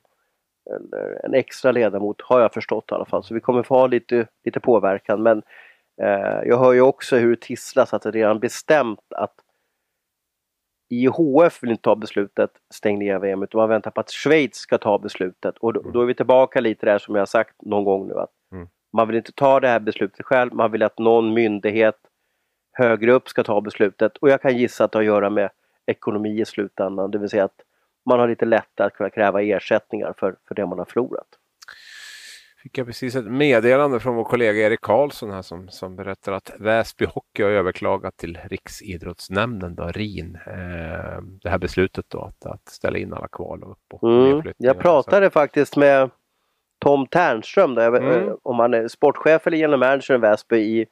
[0.71, 3.25] eller en extra ledamot har jag förstått i alla fall.
[3.25, 5.23] Så vi kommer få ha lite, lite påverkan.
[5.23, 5.43] Men
[6.45, 9.35] jag hör ju också hur det tisslas att det redan bestämt att
[10.93, 14.79] IHF vill inte ta beslutet stäng ner VM utan man väntar på att Schweiz ska
[14.79, 15.59] ta beslutet.
[15.59, 15.93] Och då, mm.
[15.93, 18.69] då är vi tillbaka lite där som jag sagt någon gång nu att mm.
[18.93, 21.97] man vill inte ta det här beslutet själv, man vill att någon myndighet
[22.73, 25.51] högre upp ska ta beslutet och jag kan gissa att det har att göra med
[25.87, 27.61] ekonomi i slutändan, det vill säga att
[28.05, 31.39] man har lite lättare att kunna kräva ersättningar för, för det man har förlorat.
[32.63, 36.53] Fick jag precis ett meddelande från vår kollega Erik Karlsson här som, som berättar att
[36.59, 42.69] Väsby Hockey har överklagat till Riksidrottsnämnden, då, RIN, eh, det här beslutet då att, att
[42.69, 44.43] ställa in alla kval och upp och mm.
[44.57, 46.11] Jag pratade faktiskt med
[46.79, 48.37] Tom Ternström, där, mm.
[48.43, 50.87] om han är sportchef eller genom manager i Väsby i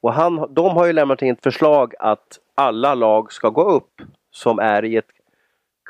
[0.00, 4.02] och han, de har ju lämnat in ett förslag att alla lag ska gå upp
[4.30, 5.10] som är i ett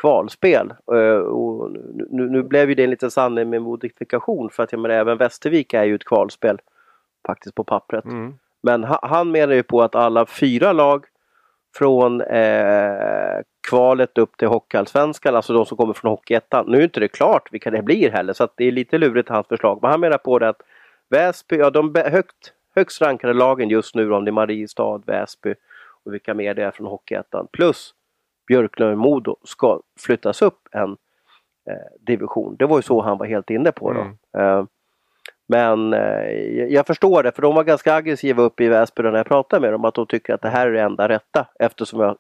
[0.01, 0.75] kvalspel.
[0.93, 1.71] Uh, och
[2.11, 5.19] nu, nu, blev ju det en liten sanning med modifikation för att jag menar även
[5.19, 6.61] Västervik är ju ett kvalspel
[7.27, 8.05] faktiskt på pappret.
[8.05, 8.35] Mm.
[8.63, 11.05] Men ha, han menar ju på att alla fyra lag
[11.77, 16.67] från eh, kvalet upp till Hockeyallsvenskan, alltså de som kommer från Hockeyettan.
[16.69, 19.29] Nu är inte det klart vilka det blir heller så att det är lite lurigt
[19.29, 19.79] hans förslag.
[19.83, 20.63] Men han menar på det att
[21.09, 25.55] Väsby, ja de högt högst rankade lagen just nu om det är Mariestad, Väsby
[26.05, 27.49] och vilka mer det är från Hockeyettan.
[27.53, 27.95] Plus
[28.51, 30.91] Björklöven Modo ska flyttas upp en
[31.71, 32.57] eh, division.
[32.59, 34.01] Det var ju så han var helt inne på då.
[34.01, 34.17] Mm.
[34.39, 34.65] Eh,
[35.49, 36.29] men eh,
[36.69, 39.73] jag förstår det för de var ganska aggressiva uppe i Väsby när jag pratade med
[39.73, 42.17] dem att de tycker att det här är det enda rätta eftersom jag,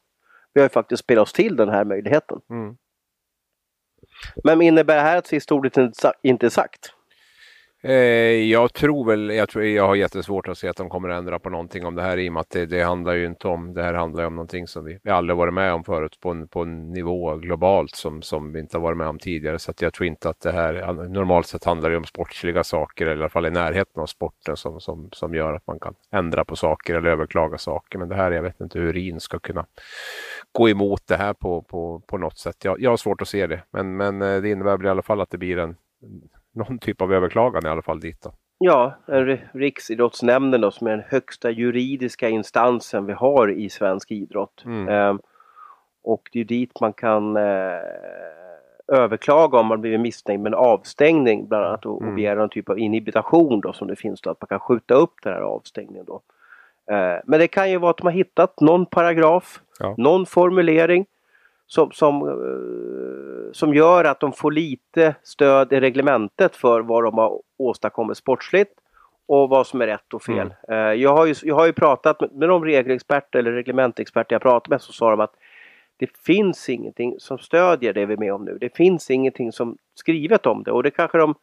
[0.52, 2.40] vi har ju faktiskt spelat oss till den här möjligheten.
[2.50, 2.76] Mm.
[4.44, 5.76] Men innebär det här att sista ordet
[6.22, 6.94] inte är sagt?
[7.82, 7.92] Eh,
[8.50, 11.38] jag tror väl, jag, tror, jag har jättesvårt att se att de kommer att ändra
[11.38, 13.74] på någonting om det här i och med att det, det handlar ju inte om,
[13.74, 16.30] det här handlar ju om någonting som vi, vi aldrig varit med om förut på
[16.30, 19.58] en, på en nivå globalt som, som vi inte har varit med om tidigare.
[19.58, 23.16] Så jag tror inte att det här, normalt sett handlar det om sportsliga saker eller
[23.16, 26.44] i alla fall i närheten av sporten som, som, som gör att man kan ändra
[26.44, 27.98] på saker eller överklaga saker.
[27.98, 29.66] Men det här, jag vet inte hur RIN ska kunna
[30.52, 32.56] gå emot det här på, på, på något sätt.
[32.64, 35.02] Jag, jag har svårt att se det, men, men eh, det innebär väl i alla
[35.02, 35.76] fall att det blir en
[36.52, 38.22] någon typ av överklagan i alla fall dit.
[38.22, 38.32] Då.
[38.58, 38.94] Ja,
[39.52, 44.62] Riksidrottsnämnden då, som är den högsta juridiska instansen vi har i svensk idrott.
[44.64, 44.88] Mm.
[44.88, 45.20] Eh,
[46.02, 47.80] och det är dit man kan eh,
[48.88, 52.08] överklaga om man blivit misstänkt med en avstängning bland annat och, mm.
[52.08, 54.94] och begära någon typ av inhibition då som det finns då, att man kan skjuta
[54.94, 56.20] upp den här avstängningen då.
[56.94, 59.94] Eh, men det kan ju vara att man hittat någon paragraf, ja.
[59.98, 61.06] någon formulering
[61.66, 62.34] som, som, eh,
[63.52, 68.72] som gör att de får lite stöd i reglementet för vad de har åstadkommit sportsligt
[69.26, 70.54] och vad som är rätt och fel.
[70.68, 70.86] Mm.
[70.86, 74.42] Eh, jag, har ju, jag har ju pratat med, med de regelexperter eller reglementexperter jag
[74.42, 75.34] pratat med så sa de att
[75.96, 78.58] det finns ingenting som stödjer det vi är med om nu.
[78.60, 81.34] Det finns ingenting som skrivet om det och det kanske de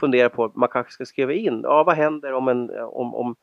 [0.00, 0.52] funderar på.
[0.54, 1.60] Man kanske ska skriva in.
[1.62, 3.36] Ja, vad händer om, en, om, om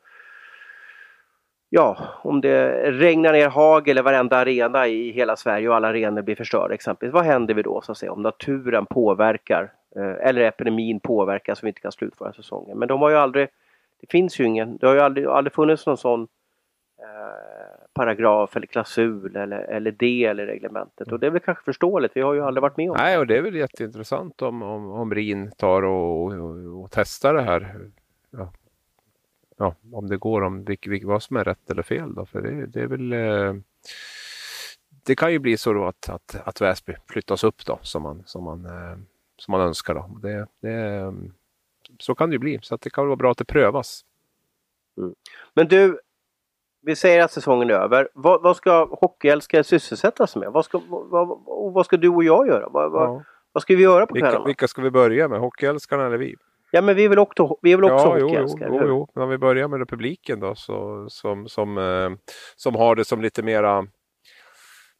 [1.73, 6.21] ja, om det regnar ner hagel i varenda arena i hela Sverige och alla arenor
[6.21, 7.13] blir förstörda exempelvis.
[7.13, 11.59] Vad händer vi då så att säga om naturen påverkar eh, eller epidemin påverkar så
[11.61, 12.79] vi inte kan slutföra säsongen.
[12.79, 13.47] Men de har ju aldrig,
[14.01, 16.27] det finns ju ingen, det har ju aldrig, aldrig funnits någon sån
[16.99, 22.11] eh, paragraf eller klausul eller, eller del i reglementet och det är väl kanske förståeligt,
[22.15, 23.03] vi har ju aldrig varit med om det.
[23.03, 27.33] Nej, och det är väl jätteintressant om, om, om RIN tar och, och, och testar
[27.33, 27.75] det här
[28.31, 28.51] ja,
[29.61, 32.13] ja, om det går om vilk, vilk, vad som är rätt eller fel.
[32.15, 33.53] Då, för det, det är väl eh,
[35.03, 38.43] det kan ju bli så att, att, att Väsby flyttas upp då som man, som
[38.43, 38.97] man, eh,
[39.37, 39.95] som man önskar.
[39.95, 40.19] Då.
[40.21, 41.13] Det, det,
[41.99, 44.05] så kan det ju bli, så det kan vara bra att det prövas.
[44.97, 45.15] Mm.
[45.53, 45.99] Men du,
[46.81, 48.09] vi säger att säsongen är över.
[48.13, 50.51] Vad, vad ska hockeyälskare sysselsättas med?
[50.51, 51.27] Vad ska, vad,
[51.73, 52.69] vad, ska du och jag göra?
[52.69, 53.23] Vad, ja.
[53.51, 55.39] vad ska vi göra på vilka, vilka ska vi börja med?
[55.39, 56.35] Hockeyälskarna eller vi?
[56.71, 58.69] Ja men vi är väl också, vi väl också ja, hockeyälskare?
[58.69, 62.09] Jo, jo, jo, men om vi börjar med publiken då så, som, som, eh,
[62.55, 63.87] som har det som lite mera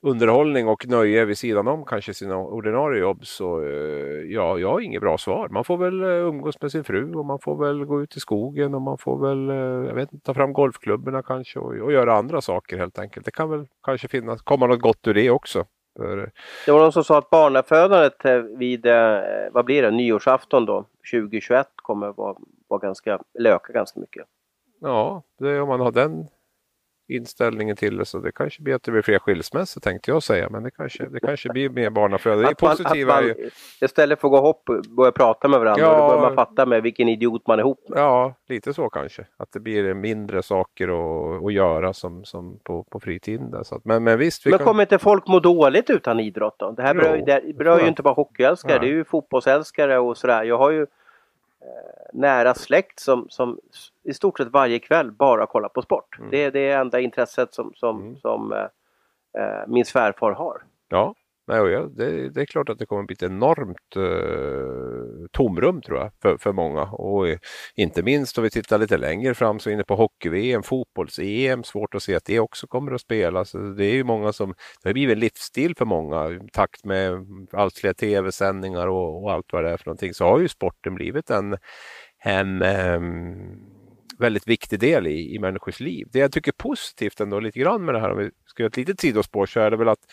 [0.01, 4.79] underhållning och nöje vid sidan om kanske sina ordinarie jobb så eh, ja, jag har
[4.79, 5.49] inget bra svar.
[5.49, 8.19] Man får väl eh, umgås med sin fru och man får väl gå ut i
[8.19, 11.91] skogen och man får väl eh, jag vet inte, ta fram golfklubborna kanske och, och
[11.91, 13.25] göra andra saker helt enkelt.
[13.25, 15.65] Det kan väl kanske finnas, komma något gott ur det också.
[16.65, 18.25] Det var någon som sa att barnafödandet
[18.58, 18.86] vid,
[19.51, 22.36] vad blir det, nyårsafton då, 2021 kommer vara,
[22.67, 24.25] vara ganska, öka ganska mycket.
[24.80, 26.27] Ja, det, om man har den
[27.12, 28.06] inställningen till det.
[28.06, 30.50] Så det kanske blir att det blir fler skilsmässor tänkte jag säga.
[30.50, 32.43] Men det kanske, det kanske blir mer barnafödande.
[32.45, 33.08] Det är positivt.
[33.08, 33.34] Man,
[33.82, 35.86] istället för att gå och börja prata med varandra.
[35.86, 38.00] Ja, då börjar man fatta med vilken idiot man är ihop med.
[38.00, 39.26] Ja, lite så kanske.
[39.38, 43.52] Att det blir mindre saker att, att göra som, som på, på fritiden.
[43.52, 43.63] Där.
[43.63, 44.45] Så att, men, men visst.
[44.45, 46.71] men kommer inte folk må dåligt utan idrott då?
[46.71, 48.80] Det här berör, det berör ju inte bara hockeyälskare.
[48.80, 50.43] Det är ju fotbollsälskare och sådär.
[50.43, 50.88] Jag har ju
[51.62, 53.60] Eh, nära släkt som, som
[54.04, 56.19] i stort sett varje kväll bara kollar på sport.
[56.19, 56.32] Mm.
[56.32, 58.17] Det är det enda intresset som, som, mm.
[58.17, 58.60] som eh,
[59.41, 60.63] eh min svärfar har.
[60.89, 61.15] Ja,
[61.47, 65.97] Nej, ja, det, det, är klart att det kommer bli ett enormt eh, tomrum tror
[65.97, 66.84] jag för, för många.
[66.84, 67.38] Och eh,
[67.76, 72.04] inte minst om vi tittar lite längre fram så inne på hockey-VM, fotbolls-EM, svårt att
[72.04, 73.52] se att det också kommer att spelas.
[73.52, 77.26] Det är ju många som, det har blivit en livsstil för många i takt med
[77.52, 80.95] allt fler tv-sändningar och, och, allt vad det är för någonting så har ju sporten
[80.95, 81.58] blivit en,
[82.23, 83.01] en eh,
[84.19, 86.07] väldigt viktig del i, i människors liv.
[86.12, 88.69] Det jag tycker är positivt ändå lite grann med det här, om vi ska göra
[88.69, 90.05] ett litet sidospår, så är det väl att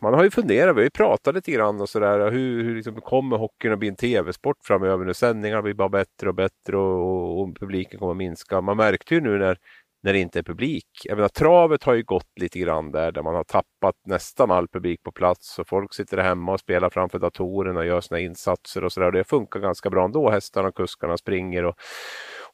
[0.00, 2.30] man har ju funderat, vi har ju pratat lite grann och sådär.
[2.30, 5.14] Hur, hur liksom kommer hockeyn att bli en tv-sport framöver nu?
[5.14, 8.60] Sändningarna blir bara bättre och bättre och, och, publiken kommer att minska.
[8.60, 9.58] Man märkte ju nu när,
[10.02, 10.86] när det inte är publik.
[11.04, 14.68] Jag menar, travet har ju gått lite grann där, där man har tappat nästan all
[14.68, 18.84] publik på plats och folk sitter hemma och spelar framför datorerna och gör sina insatser
[18.84, 19.12] och sådär.
[19.12, 20.30] Det funkar ganska bra ändå.
[20.30, 21.74] Hästarna och kuskarna springer och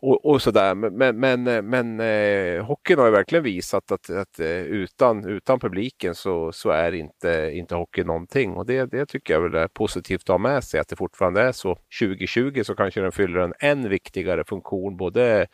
[0.02, 0.74] och, och sådär.
[0.74, 5.60] Men, men, eh, men eh, hockeyn har ju verkligen visat att, att eh, utan, utan
[5.60, 8.52] publiken så, så är inte, inte hockey någonting.
[8.52, 11.42] Och det, det tycker jag väl är positivt att ha med sig, att det fortfarande
[11.42, 11.76] är så.
[12.00, 15.46] 2020 så kanske den fyller en än viktigare funktion, både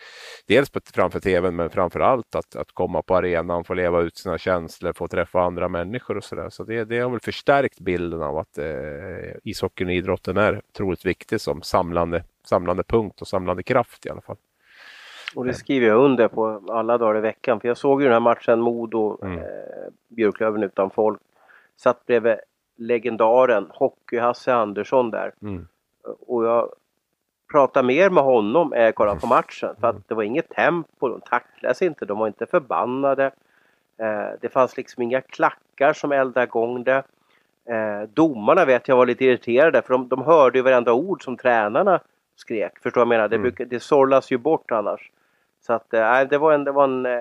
[0.46, 4.38] dels framför tvn men framför allt att, att komma på arenan, få leva ut sina
[4.38, 6.48] känslor, få träffa andra människor och sådär.
[6.50, 8.64] Så det, det har väl förstärkt bilden av att eh,
[9.44, 14.20] ishockeyn och idrotten är otroligt viktig som samlande samlande punkt och samlande kraft i alla
[14.20, 14.37] fall.
[15.34, 17.61] Och det skriver jag under på alla dagar i veckan.
[17.61, 19.38] För jag såg ju den här matchen Modo, mm.
[19.38, 19.44] eh,
[20.08, 21.20] Björklöven utan folk.
[21.76, 22.37] Satt bredvid
[22.76, 25.32] legendaren Hockey-Hasse Andersson där.
[25.42, 25.66] Mm.
[26.26, 26.72] Och jag
[27.52, 29.74] pratade mer med honom än jag kollade på matchen.
[29.80, 33.24] För att det var inget tempo, de tacklades inte, de var inte förbannade.
[33.98, 37.02] Eh, det fanns liksom inga klackar som eldade igång det.
[37.68, 41.37] Eh, domarna vet jag var lite irriterade för de, de hörde ju varenda ord som
[41.37, 42.00] tränarna
[42.38, 42.79] skrek.
[42.83, 43.29] Förstår vad jag menar?
[43.29, 43.42] Det, mm.
[43.42, 45.11] brukar, det sållas ju bort annars.
[45.61, 47.12] Så att äh, det var en, det var en äh,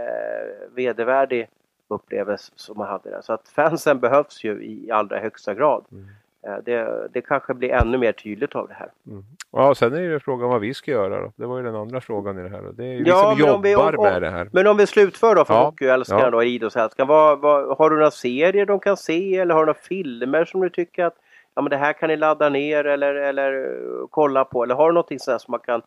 [0.76, 1.48] vedervärdig
[1.88, 3.22] upplevelse som man hade där.
[3.22, 5.86] Så att fansen behövs ju i allra högsta grad.
[5.92, 6.06] Mm.
[6.48, 8.92] Äh, det, det kanske blir ännu mer tydligt av det här.
[9.08, 9.24] Mm.
[9.52, 11.32] Ja, och sen är det frågan vad vi ska göra då.
[11.36, 12.62] Det var ju den andra frågan i det här.
[12.74, 14.50] Det är ju ja, vi som jobbar vi, om, med det här.
[14.54, 15.66] Men om vi slutför då för ja.
[15.66, 16.30] hockeyälskarna ja.
[16.30, 17.14] då, idrottsälskarna.
[17.14, 21.06] Har du några serier de kan se eller har du några filmer som du tycker
[21.06, 21.16] att
[21.58, 24.64] ja, men det här kan ni ladda ner eller, eller eh, kolla på?
[24.64, 25.82] Eller har du någonting sådär som man kan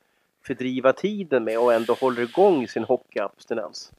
[0.46, 3.92] fördriva tiden med och ändå håller igång sin hockeyabstinens?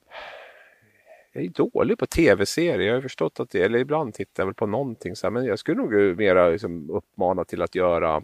[1.32, 2.88] Jag är dålig på tv-serier.
[2.88, 5.46] Jag har förstått att det, eller ibland tittar jag väl på någonting så här, men
[5.46, 8.24] jag skulle nog eh, mera liksom uppmana till att göra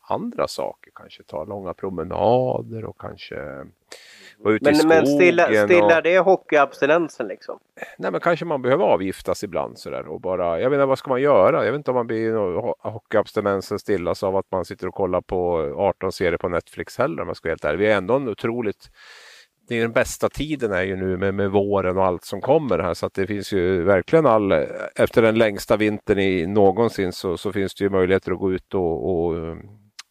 [0.00, 0.92] andra saker.
[0.94, 3.66] Kanske ta långa promenader och kanske
[4.38, 4.96] vara ute men, i skogen.
[4.96, 6.02] Men stillar stilla och...
[6.02, 7.58] det hockeyabstinensen liksom?
[7.98, 11.22] Nej men kanske man behöver avgiftas ibland sådär och bara, jag inte vad ska man
[11.22, 11.64] göra?
[11.64, 12.32] Jag vet inte om man blir
[12.90, 17.28] hockeyabstinensen stillas av att man sitter och kollar på 18 serier på Netflix heller om
[17.28, 17.78] jag ska vara helt ärlig.
[17.78, 18.90] Vi är ändå en otroligt
[19.68, 22.78] det är den bästa tiden är ju nu med, med våren och allt som kommer
[22.78, 24.52] här så att det finns ju verkligen all,
[24.94, 28.74] efter den längsta vintern i någonsin så, så finns det ju möjligheter att gå ut
[28.74, 29.56] och, och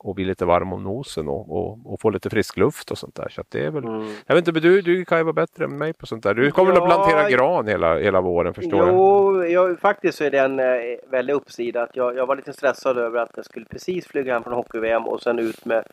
[0.08, 3.15] och bli lite varm om nosen och, och, och, få lite frisk luft och sånt
[3.15, 3.30] där.
[3.30, 4.08] Så det är väl, mm.
[4.26, 6.34] Jag vet inte, du, du kan ju vara bättre än mig på sånt där.
[6.34, 9.52] Du kommer ja, att plantera gran hela, hela våren förstår jo, jag.
[9.52, 10.65] Jo, faktiskt så är det en eh,
[11.10, 11.84] väldig uppsida.
[11.84, 15.08] Att jag, jag var lite stressad över att jag skulle precis flyga hem från hockey-VM
[15.08, 15.84] och sen ut med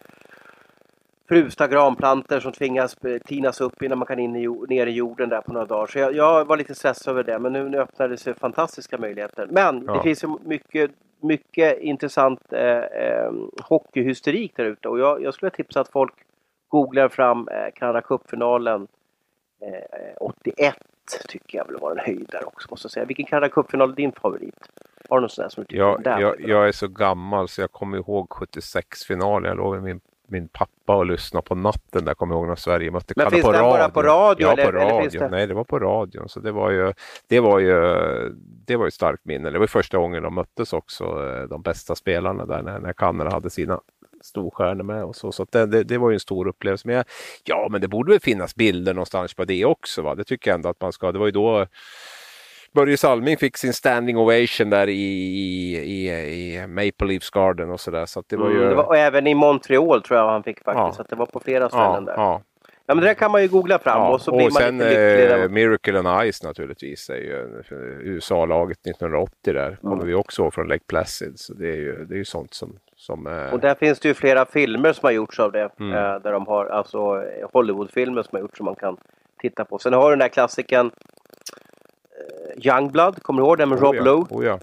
[1.29, 5.41] frusta granplantor som tvingas tinas upp innan man kan in i, ner i jorden där
[5.41, 5.87] på några dagar.
[5.87, 8.99] Så jag, jag var lite stressad över det men nu, nu öppnar det sig fantastiska
[8.99, 9.47] möjligheter.
[9.51, 9.93] Men ja.
[9.93, 10.91] det finns ju mycket
[11.25, 13.33] mycket intressant eh, eh,
[13.63, 16.15] hockeyhysterik där ute och jag, jag skulle tipsa att folk
[16.69, 18.87] googlar fram eh, Canada Cup-finalen
[19.61, 20.75] eh, 81
[21.29, 23.07] tycker jag väl var en höjdare också måste jag säga.
[23.07, 24.69] Vilken Canada Cup-final är din favorit?
[25.09, 27.49] Har du någon sån där som du tycker jag, där jag, jag är så gammal
[27.49, 29.49] så jag kommer ihåg 76-finalen.
[29.49, 32.57] Jag låg med min min pappa och lyssna på natten där, kommer jag ihåg när
[32.57, 34.47] Sverige mötte Men finns på den bara på radio?
[34.47, 35.21] Ja, eller, på radio.
[35.21, 35.29] Det...
[35.29, 36.29] Nej, det var på radion.
[36.29, 36.93] Så det var ju,
[37.29, 37.75] det var ju,
[38.67, 39.51] det var ett starkt minne.
[39.51, 43.31] Det var första gången de möttes också, eh, de bästa spelarna där, när, när Kanada
[43.31, 43.81] hade sina
[44.25, 45.33] storstjärnor med och så.
[45.33, 46.89] Så det, det, det, var ju en stor upplevelse.
[46.89, 47.05] Men jag,
[47.45, 50.03] ja, men det borde väl finnas bilder någonstans på det också.
[50.03, 50.15] Va?
[50.15, 51.13] Det tycker jag ändå att man ska.
[51.13, 51.67] Det var ju då
[52.75, 55.03] Börje Salming fick sin standing ovation där i,
[55.77, 58.07] i, i Maple Leafs Garden och sådär.
[58.07, 58.57] Så det var ju...
[58.57, 60.77] Mm, det var, och även i Montreal tror jag han fick faktiskt.
[60.77, 60.93] Ja.
[60.93, 62.15] Så det var på flera ställen ja, där.
[62.17, 62.43] Ja.
[62.87, 64.63] Ja, men det där kan man ju googla fram Ja, och så blir och man
[64.63, 65.29] sen lite lycklig.
[65.29, 67.63] när eh, Miracle on Ice naturligtvis är ju
[68.01, 69.79] USA-laget 1980 där.
[69.83, 71.39] Kommer vi också ihåg från Lake Placid.
[71.39, 72.79] Så det är ju, det är ju sånt som...
[72.97, 75.71] som eh, Och där finns det ju flera filmer som har gjorts av det.
[75.81, 75.93] Mm.
[75.93, 77.23] Eh, där de har alltså
[77.53, 78.97] Hollywoodfilmer som har gjorts som man kan
[79.41, 79.79] titta på.
[79.79, 80.91] Sen har du den där klassikern
[82.57, 84.27] Youngblood, kommer du ihåg den med Rob oh ja, Lowe?
[84.31, 84.59] Oh ja,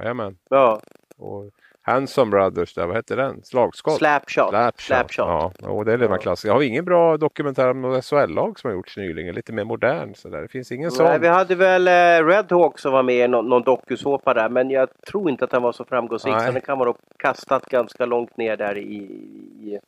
[0.00, 0.36] jajamän.
[0.50, 0.80] Ja,
[1.18, 1.44] Och
[1.86, 3.42] Handsome Brothers där, vad hette den?
[3.44, 3.96] Slagskott?
[3.96, 4.48] Slapshot.
[4.50, 4.80] Slapshot.
[4.80, 5.26] Slapshot.
[5.62, 6.16] Ja, och det är Ja.
[6.16, 6.52] klassiska.
[6.52, 9.34] Har vi ingen bra dokumentär om något SHL-lag som har gjorts nyligen?
[9.34, 10.42] Lite mer modern sådär.
[10.42, 11.06] Det finns ingen sån.
[11.06, 14.48] Nej, vi hade väl eh, Red Hawk som var med i någon, någon dokusåpa där
[14.48, 16.34] men jag tror inte att den var så framgångsrik.
[16.34, 16.46] Nej.
[16.46, 19.78] Så den kan vara kastat ganska långt ner där i, i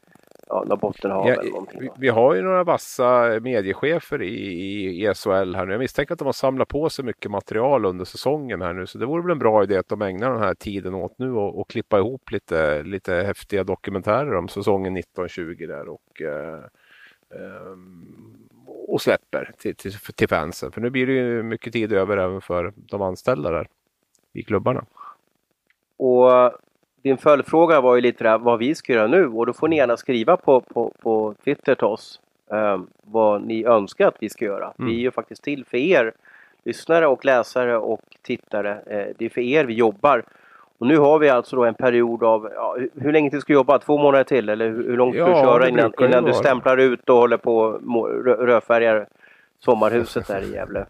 [0.47, 1.88] ja, någon Bottenhav Ja, eller någonting.
[1.99, 5.72] vi, har ju några vassa mediechefer i, i, i SHL här nu.
[5.72, 8.86] Jag misstänker att de har samlat på sig mycket material under säsongen här nu.
[8.86, 11.32] Så det vore väl en bra idé att de ägnar den här tiden åt nu
[11.32, 16.64] och, och klippa ihop lite, lite häftiga dokumentärer om säsongen 1920 där och eh,
[17.34, 18.47] ehm,
[18.88, 20.72] och släpper till, till, till fansen.
[20.72, 23.68] För nu blir det ju mycket tid över även för de anställda där
[24.32, 24.84] i klubbarna.
[25.97, 26.53] Och
[27.07, 29.76] din följdfråga var ju lite där vad vi ska göra nu och då får ni
[29.76, 32.20] gärna skriva på, på, på Twitter till oss
[32.52, 34.72] eh, vad ni önskar att vi ska göra.
[34.78, 34.90] Mm.
[34.90, 36.12] Vi är ju faktiskt till för er
[36.64, 38.70] lyssnare och läsare och tittare.
[38.86, 40.22] Eh, det är för er vi jobbar.
[40.78, 43.54] Och nu har vi alltså då en period av, ja, hur, länge till ska du
[43.54, 43.78] jobba?
[43.78, 44.48] Två månader till?
[44.48, 47.16] Eller hur, hur långt ska Ja, du köra det innan, innan du stämplar ut och
[47.16, 49.07] håller på och rödfärgar
[49.59, 50.86] sommarhuset där i Gävle?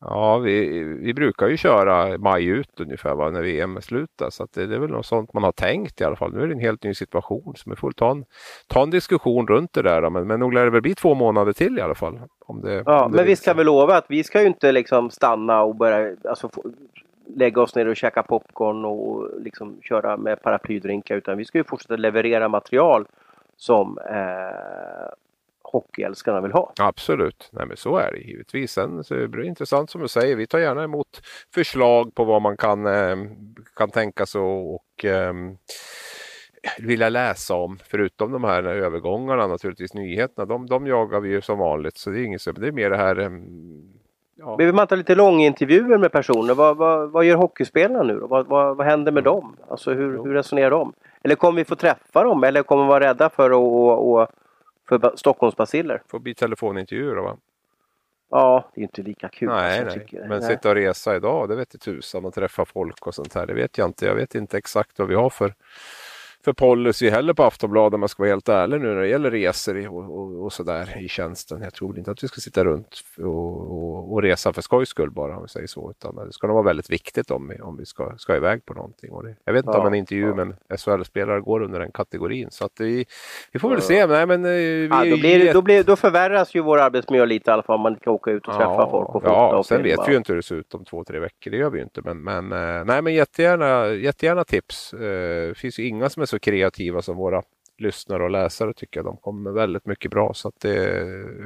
[0.00, 4.10] Ja, vi, vi brukar ju köra maj ut ungefär va, när VM är slut.
[4.30, 6.32] Så att det, det är väl något sånt man har tänkt i alla fall.
[6.34, 8.24] Nu är det en helt ny situation så vi får ta en,
[8.66, 10.02] ta en diskussion runt det där.
[10.02, 10.10] då.
[10.10, 12.18] Men, men nog lär det väl bli två månader till i alla fall.
[12.46, 13.54] Om det, Ja, om det men vi ska sig.
[13.54, 16.64] väl lova att vi ska ju inte liksom stanna och börja alltså, få,
[17.36, 21.64] lägga oss ner och käka popcorn och liksom köra med paraplydrinkar utan vi ska ju
[21.64, 23.06] fortsätta leverera material
[23.56, 25.08] som eh,
[25.72, 26.72] hockeyälskarna vill ha.
[26.80, 28.72] Absolut, Nej, men så är det givetvis.
[28.72, 30.36] Sen så är det intressant som du säger.
[30.36, 31.20] Vi tar gärna emot
[31.54, 33.16] förslag på vad man kan, eh,
[33.76, 35.56] kan tänka sig och, ehm,
[36.78, 37.78] vilja läsa om.
[37.84, 40.46] Förutom de här övergångarna naturligtvis, nyheterna.
[40.46, 41.98] De, de jagar vi ju som vanligt.
[41.98, 42.52] Så det är inget så.
[42.52, 43.96] Det är mer det här ehm,
[44.36, 44.56] ja.
[44.56, 46.54] Behöver man ta lite långintervjuer med personer?
[46.54, 48.26] Vad, vad, vad gör hockeyspelarna nu då?
[48.26, 49.56] Vad, vad, vad händer med dem?
[49.68, 50.92] Alltså hur, hur resonerar de?
[51.22, 52.44] Eller kommer vi få träffa dem?
[52.44, 54.28] Eller kommer vi vara rädda för, att, och, och,
[54.88, 56.02] för ba- Stockholmsbaciller?
[56.08, 57.16] får bli telefonintervjuer.
[57.16, 57.36] Va?
[58.30, 59.48] Ja, det är inte lika kul.
[59.48, 60.06] nej, alltså, nej.
[60.06, 60.42] tycker men Nej.
[60.42, 63.46] sitta och resa idag, det vet jag tusan och träffa folk och sånt här.
[63.46, 64.06] Det vet jag inte.
[64.06, 65.54] Jag vet inte exakt vad vi har för
[66.46, 69.30] för policy heller på Aftonbladet om jag ska vara helt ärlig nu när det gäller
[69.30, 71.62] resor och, och, och sådär i tjänsten.
[71.62, 75.36] Jag tror inte att vi ska sitta runt och, och, resa för skojs skull bara
[75.36, 75.90] om vi säger så.
[75.90, 78.74] Utan det ska nog vara väldigt viktigt om vi, om vi ska, ska iväg på
[78.74, 79.10] någonting.
[79.22, 80.34] Det, jag vet inte Ja, om en intervju ja.
[80.34, 82.48] med en SHL-spelare går under den kategorin.
[82.50, 83.04] Så att vi,
[83.52, 84.06] vi får väl se.
[84.06, 87.26] Nej, men, eh, vi Ja, då, blir, det- då, blir, då förvärras ju vår arbetsmiljö
[87.26, 89.26] lite i alla fall om man inte kan åka ut och träffa folk och fota
[89.34, 89.96] Ja, och sen filma.
[90.00, 91.50] vet vi ju inte hur det ser ut om två, tre veckor.
[91.50, 92.00] Det gör vi ju inte.
[92.04, 94.92] Men, men, eh, nej, men jättegärna, jättegärna tips.
[94.92, 97.42] Eh, Det finns ju inga som är så kreativa som våra
[97.78, 99.04] lyssnare och läsare tycker jag.
[99.04, 100.34] De kommer med väldigt mycket bra.
[100.34, 100.76] Så att det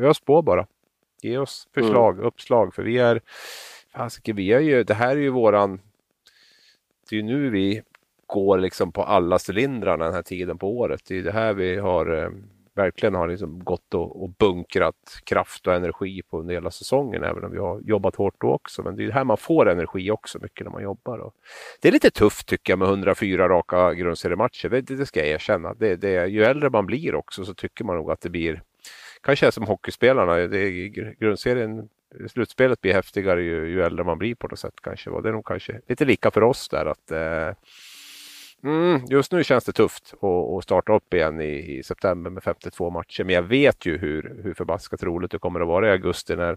[0.00, 0.66] ös på bara.
[1.22, 2.26] Ge oss förslag, Mm.
[2.26, 2.74] uppslag.
[2.74, 3.20] För vi är,
[3.92, 5.80] fasiken, vi är ju, det här är ju våran,
[7.10, 7.82] det är ju nu vi
[8.26, 11.00] går liksom på alla cylindrarna den här tiden på året.
[11.08, 12.30] Det är det här vi har eh,
[12.80, 17.44] verkligen har liksom gått och, och bunkrat kraft och energi på under hela säsongen, även
[17.44, 18.82] om vi har jobbat hårt då också.
[18.82, 21.18] Men det är här man får energi också mycket när man jobbar.
[21.18, 21.34] Och
[21.80, 25.74] det är lite tufft tycker jag med 104 raka grundseriematcher, det, det ska jag erkänna.
[25.74, 28.62] Det, det, ju äldre man blir också så tycker man nog att det blir,
[29.22, 30.88] kanske är som hockeyspelarna, det är,
[31.20, 31.88] grundserien
[32.28, 35.10] Slutspelet blir häftigare ju, ju äldre man blir på något sätt kanske.
[35.10, 37.54] Och det är nog kanske lite lika för oss där att eh,
[38.64, 40.14] Mm, just nu känns det tufft
[40.58, 43.24] att, starta upp igen i, i september med 52 matcher.
[43.24, 46.56] Men jag vet ju hur, hur förbaskat roligt det kommer att vara i augusti när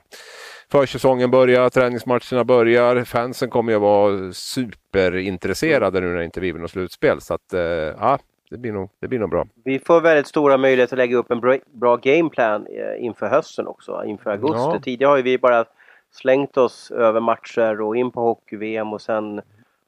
[0.71, 3.03] försäsongen börjar, träningsmatcherna börjar.
[3.03, 7.21] Fansen kommer ju att vara superintresserade nu när det inte blir något slutspel.
[7.21, 9.47] Så att, eh, ja, det blir, nog, det blir nog bra.
[9.63, 13.67] Vi får väldigt stora möjligheter att lägga upp en bra, bra gameplan eh, inför hösten
[13.67, 14.57] också, inför augusti.
[14.57, 14.79] Ja.
[14.83, 15.65] Tidigare har ju vi bara
[16.11, 19.41] slängt oss över matcher och in på hockey-VM och sen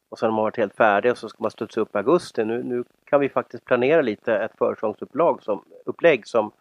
[0.10, 2.46] och sen har man varit helt färdig och så ska man studsa upp i augusti.
[2.46, 6.52] Nu, nu kan vi faktiskt planera lite ett försäsongsupplägg som, upplägg som,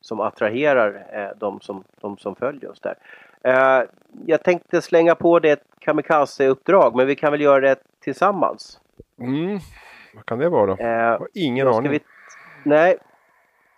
[0.00, 2.94] som attraherar eh, de, som, de som följer oss där.
[3.42, 3.82] Eh,
[4.26, 8.80] jag tänkte slänga på det ett kamikaze-uppdrag men vi kan väl göra det tillsammans.
[9.18, 9.58] Mm.
[10.14, 10.82] Vad kan det vara då?
[10.82, 11.90] Eh, Jag har ingen aning.
[11.92, 12.00] vi,
[12.62, 12.96] nej,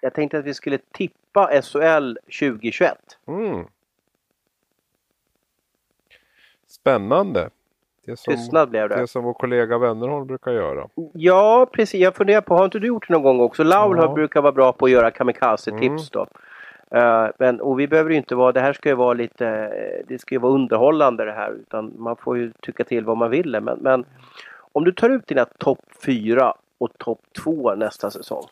[0.01, 2.99] jag tänkte att vi skulle tippa SHL 2021.
[3.27, 3.66] Mm.
[6.66, 7.51] Spännande.
[8.07, 8.97] Det som, Tystnad blev det.
[8.97, 10.89] det som vår kollega Wennerholm brukar göra.
[11.13, 12.01] Ja, precis.
[12.01, 13.63] Jag funderar på, har inte du gjort det någon gång också?
[13.63, 14.07] Laul Ja.
[14.07, 16.27] har brukar vara bra på att göra kamikaze-tips då.
[16.95, 19.73] Uh, men, och vi behöver ju inte vara, det här ska ju vara lite,
[20.09, 23.31] det ska ju vara underhållande det här utan man får ju tycka till vad man
[23.31, 23.61] vill.
[23.61, 24.05] Men, men
[24.73, 28.45] om du tar ut dina topp 4 och topp 2 nästa säsong.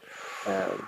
[0.49, 0.85] Uh,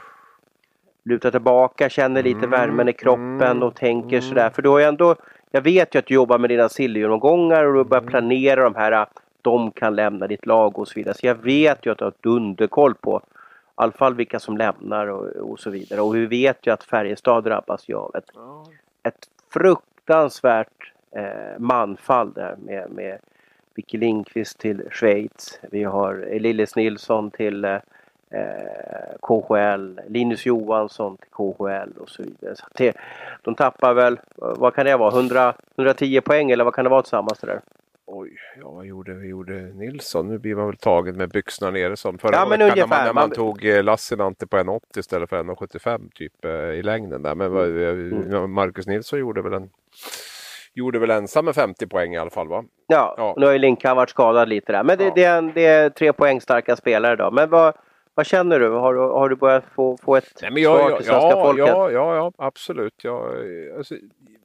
[1.07, 4.29] lutar tillbaka, känner lite mm, värmen i kroppen mm, och tänker mm.
[4.29, 4.51] sådär.
[4.51, 5.17] För då är ändå,
[5.57, 8.11] jag vet ju att du jobbar med dina silveromgångar och du börjar mm.
[8.11, 9.07] planera de här,
[9.42, 11.14] de kan lämna ditt lag och så vidare.
[11.14, 13.30] Så jag vet ju att du har dunderkoll på i
[13.74, 16.00] alla fall vilka som lämnar och, och, så vidare.
[16.00, 18.66] Och vi vet ju att Färjestad drabbas ju av ett, ja.
[19.02, 23.18] ett fruktansvärt eh, manfall där med, med
[23.74, 25.61] Vicky Lindqvist till Schweiz.
[25.70, 27.78] Vi har Lillis Nilsson till eh,
[29.22, 32.57] KHL, Linus Johansson till KHL och så vidare.
[32.57, 32.97] Så det,
[33.43, 37.03] de tappar väl, vad kan det vara, 100, 110 poäng eller vad kan det vara
[37.03, 37.61] tillsammans där?
[38.09, 40.29] Oj, ja, vad gjorde, gjorde Nilsson?
[40.29, 43.05] Nu blir man väl tagen med byxorna nere som förra ja, men veckan när man,
[43.05, 47.35] när man tog eh, Lassinantti på 1,80 istället för 1,75 typ eh, i längden där.
[47.35, 48.33] Men mm.
[48.33, 48.53] mm.
[48.53, 49.70] Marcus Nilsson gjorde väl en
[50.74, 52.64] Gjorde väl ensam med 50 poäng i alla fall va?
[52.87, 53.35] Ja, ja.
[53.37, 54.85] nu har ju Linkan varit skadad lite där.
[54.85, 55.12] Men det, ja.
[55.14, 57.31] det, är, en, det är tre poäng starka spelare då.
[57.31, 57.74] Men vad,
[58.17, 58.69] vad känner du?
[58.69, 61.67] Har, har du börjat få, få ett Nej, men jag, svar till svenska ja, folket?
[61.69, 63.05] Ja, ja, ja absolut.
[63.05, 63.35] Jag,
[63.77, 63.95] alltså,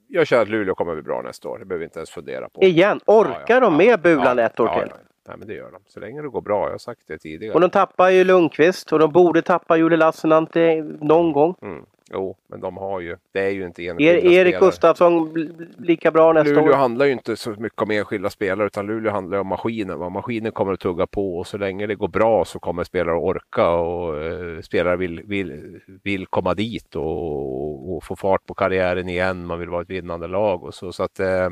[0.07, 1.59] jag känner att Luleå kommer bli bra nästa år.
[1.59, 2.63] Det behöver vi inte ens fundera på.
[2.63, 2.99] Igen?
[3.05, 4.93] Orkar ja, de med Bulan ett år till?
[5.27, 5.79] Nej, men det gör de.
[5.87, 6.65] Så länge det går bra.
[6.65, 7.53] Jag har sagt det tidigare.
[7.53, 11.55] Och de tappar ju Lundqvist och de borde tappa Julie Lassinantti någon gång.
[11.61, 11.85] Mm.
[12.13, 14.69] Jo, men de har ju, det är ju inte enskilda er, Erik spelare.
[14.69, 15.33] Gustafsson
[15.77, 16.65] lika bra nästa Luleå år?
[16.65, 19.99] Luleå handlar ju inte så mycket om enskilda spelare utan Luleå handlar om maskinen.
[19.99, 20.09] Va?
[20.09, 23.23] Maskinen kommer att tugga på och så länge det går bra så kommer spelare att
[23.23, 29.09] orka och uh, spelare vill, vill, vill komma dit och, och, få fart på karriären
[29.09, 29.45] igen.
[29.45, 30.91] Man vill vara ett vinnande lag och så.
[30.91, 31.49] Så att uh,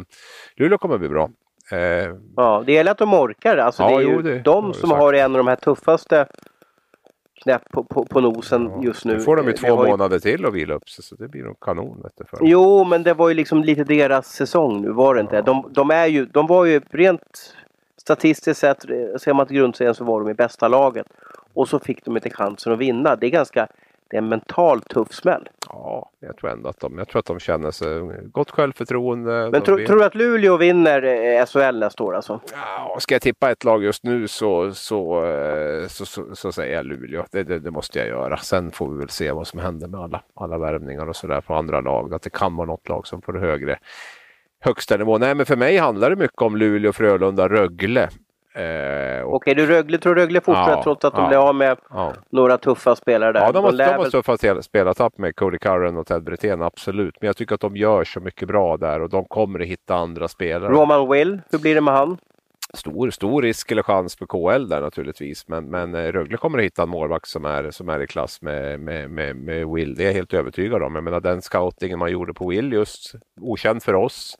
[0.55, 1.30] Luleå kommer att bli bra.
[1.74, 3.57] Uh, ja, det gäller att de orkar.
[3.57, 6.26] Alltså, ja, det är ju jo, det, de som har en av de här tuffaste
[7.44, 9.14] knäpp på, på, på nosen ja, just nu.
[9.14, 10.20] Nu får de ju två månader ju...
[10.20, 12.02] till att vila upp sig så det blir nog kanon.
[12.04, 12.38] Vet du, för.
[12.42, 15.42] Jo, men det var ju liksom lite deras säsong nu var det inte.
[15.42, 17.56] De, de, är ju, de var ju rent
[17.98, 18.82] statistiskt sett,
[19.22, 21.08] ser man till grundserien så var de i bästa laget.
[21.54, 23.16] Och så fick de inte chansen att vinna.
[23.16, 23.68] Det är ganska
[24.10, 25.49] det är en mentalt tuff smäll.
[25.68, 28.01] Ja, jag tror ändå att de, jag tror att de känner sig
[28.32, 29.49] gott självförtroende.
[29.51, 32.39] Men tro, tror du att Luleå vinner eh, SHL nästa år alltså?
[32.53, 36.76] Ja, ska jag tippa ett lag just nu så, så, eh, så, så, så säger
[36.76, 37.26] jag Luleå.
[37.32, 38.38] Det, det, det, måste jag göra.
[38.38, 41.55] Sen får vi väl se vad som händer med alla, alla värvningar och sådär på
[41.55, 42.14] andra lag.
[42.14, 43.80] Att det kan vara något lag som får högre
[44.60, 45.18] högsta nivå.
[45.18, 48.10] Nej, men för mig handlar det mycket om Luleå, Frölunda, Rögle.
[48.54, 49.36] Eh, och...
[49.36, 52.14] Okej, du Rögle, tror Rögle fortsätter ja, trots att de ja, blev av med ja.
[52.30, 53.41] några tuffa spelare där?
[53.41, 57.16] Ja, de har, de har tuffa spelartapp med Cody Curran och Ted Brithén, absolut.
[57.22, 59.95] Men jag tycker att de gör så mycket bra där och de kommer att hitta
[59.95, 60.72] andra spelare.
[60.72, 62.18] Roman Will, hur blir det med han?
[62.74, 65.47] stor, stor risk eller chans för KL där naturligtvis.
[65.47, 68.41] Men, men eh, Rögle kommer att hitta en målvakt som är, som är i klass
[68.41, 69.95] med, med, med, med Will.
[69.95, 70.95] Det är jag helt övertygad om.
[70.95, 74.38] Jag menar den scoutingen man gjorde på Will just, okänd för oss.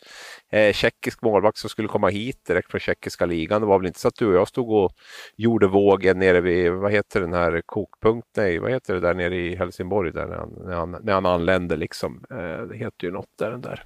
[0.52, 3.62] Eh, tjeckisk målvakt som skulle komma hit direkt från tjeckiska ligan.
[3.62, 4.92] Det var väl inte så att du och jag stod och
[5.36, 9.36] gjorde vågen nere vid, vad heter den här kokpunkt, nej vad heter det där nere
[9.36, 12.24] i Helsingborg där när han, när han, när han anlände liksom.
[12.30, 13.84] Eh, det heter ju något där, den där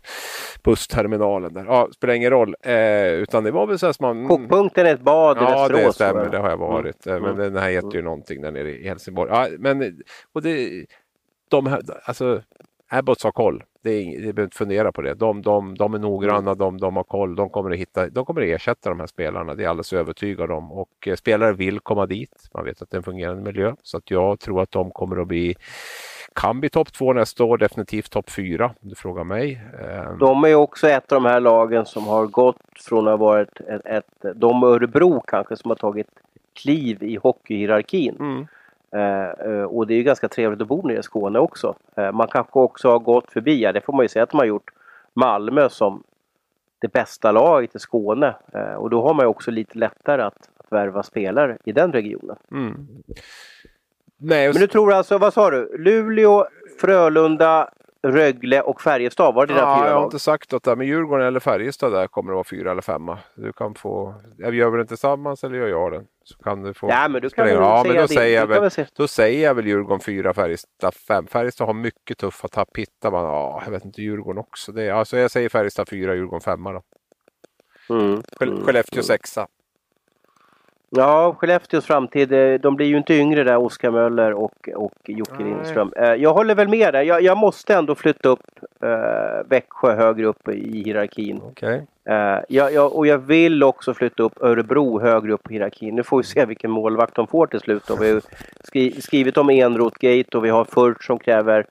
[0.63, 1.65] bussterminalen där.
[1.65, 2.55] Ja, spelar ingen roll.
[2.61, 5.93] Eh, utan det var väl så som man Kokpunkten är ett bad i ja, det
[5.93, 6.29] stämmer.
[6.29, 7.07] Det har jag varit.
[7.07, 7.23] Mm.
[7.23, 9.31] Men den här heter ju någonting där nere i Helsingborg.
[9.31, 10.01] Ja, men,
[10.33, 10.85] och det,
[11.49, 12.41] de här, alltså,
[12.89, 13.63] Abbots har koll.
[13.83, 15.13] Det är, det behöver inte fundera på det.
[15.13, 17.35] De, de, de är noggranna, de, de har koll.
[17.35, 19.55] De kommer, att hitta, de kommer att ersätta de här spelarna.
[19.55, 20.71] Det är alldeles övertygad om.
[20.71, 22.49] Och eh, spelare vill komma dit.
[22.53, 23.75] Man vet att det är en fungerande miljö.
[23.83, 25.55] Så att jag tror att de kommer att bli
[26.35, 29.61] kan bli topp två nästa år, definitivt topp fyra om du frågar mig.
[29.81, 30.17] Ehm.
[30.17, 33.61] De är också ett av de här lagen som har gått från att ha varit
[33.61, 36.07] ett, ett de Örebro kanske som har tagit
[36.53, 38.15] kliv i hockeyhierarkin.
[38.19, 38.47] Mm.
[38.95, 41.75] Uh, och det är ju ganska trevligt att bo nere i Skåne också.
[41.97, 44.37] Uh, man kanske också har gått förbi, ja, det får man ju säga att de
[44.37, 44.71] har gjort,
[45.13, 46.03] Malmö som
[46.79, 48.35] det bästa laget i Skåne.
[48.55, 51.91] Uh, och då har man ju också lite lättare att, att värva spelare i den
[51.91, 52.37] regionen.
[52.51, 52.87] Mm.
[54.17, 55.77] Nej, Men du tror alltså, vad sa du?
[55.77, 56.45] Luleå,
[56.79, 57.69] Frölunda,
[58.07, 61.27] Rögle och Färjestad, var det ja, fyra Jag har inte sagt något där, men Djurgården
[61.27, 63.19] eller Färjestad där kommer att vara fyra eller femma.
[63.35, 66.05] Du kan få, gör vi den tillsammans eller gör jag den?
[66.23, 68.71] Så kan du få ja, men du kan väl ja, men då, säger jag väl,
[68.95, 71.27] då säger jag väl Djurgården fyra, Färjestad fem.
[71.27, 72.77] Färjestad har mycket tuffa tapp.
[72.77, 74.71] Hittar man, ja, jag vet inte, Djurgården också.
[74.71, 76.81] Det, alltså jag säger Färjestad fyra, Djurgården femma då.
[77.89, 78.23] Mm.
[78.37, 79.03] Skellefteå mm.
[79.03, 79.47] sexa.
[80.95, 85.43] Ja, Skellefteås framtid, eh, de blir ju inte yngre där, Oskar Möller och, och Jocke
[85.43, 85.93] Lindström.
[85.95, 87.07] Eh, jag håller väl med dig.
[87.07, 88.39] Jag, jag, måste ändå flytta upp
[88.83, 91.41] uh, Växjö högre upp i hierarkin.
[91.41, 91.77] Okay.
[92.09, 95.95] Uh, jag, jag, och jag vill också flytta upp Örebro högre upp i hierarkin.
[95.95, 97.83] Nu får vi se vilken målvakt de får till slut.
[97.87, 97.95] Då.
[97.95, 98.21] Vi har
[98.63, 101.65] skri, skrivit om Enrotgate och vi har Furt som kräver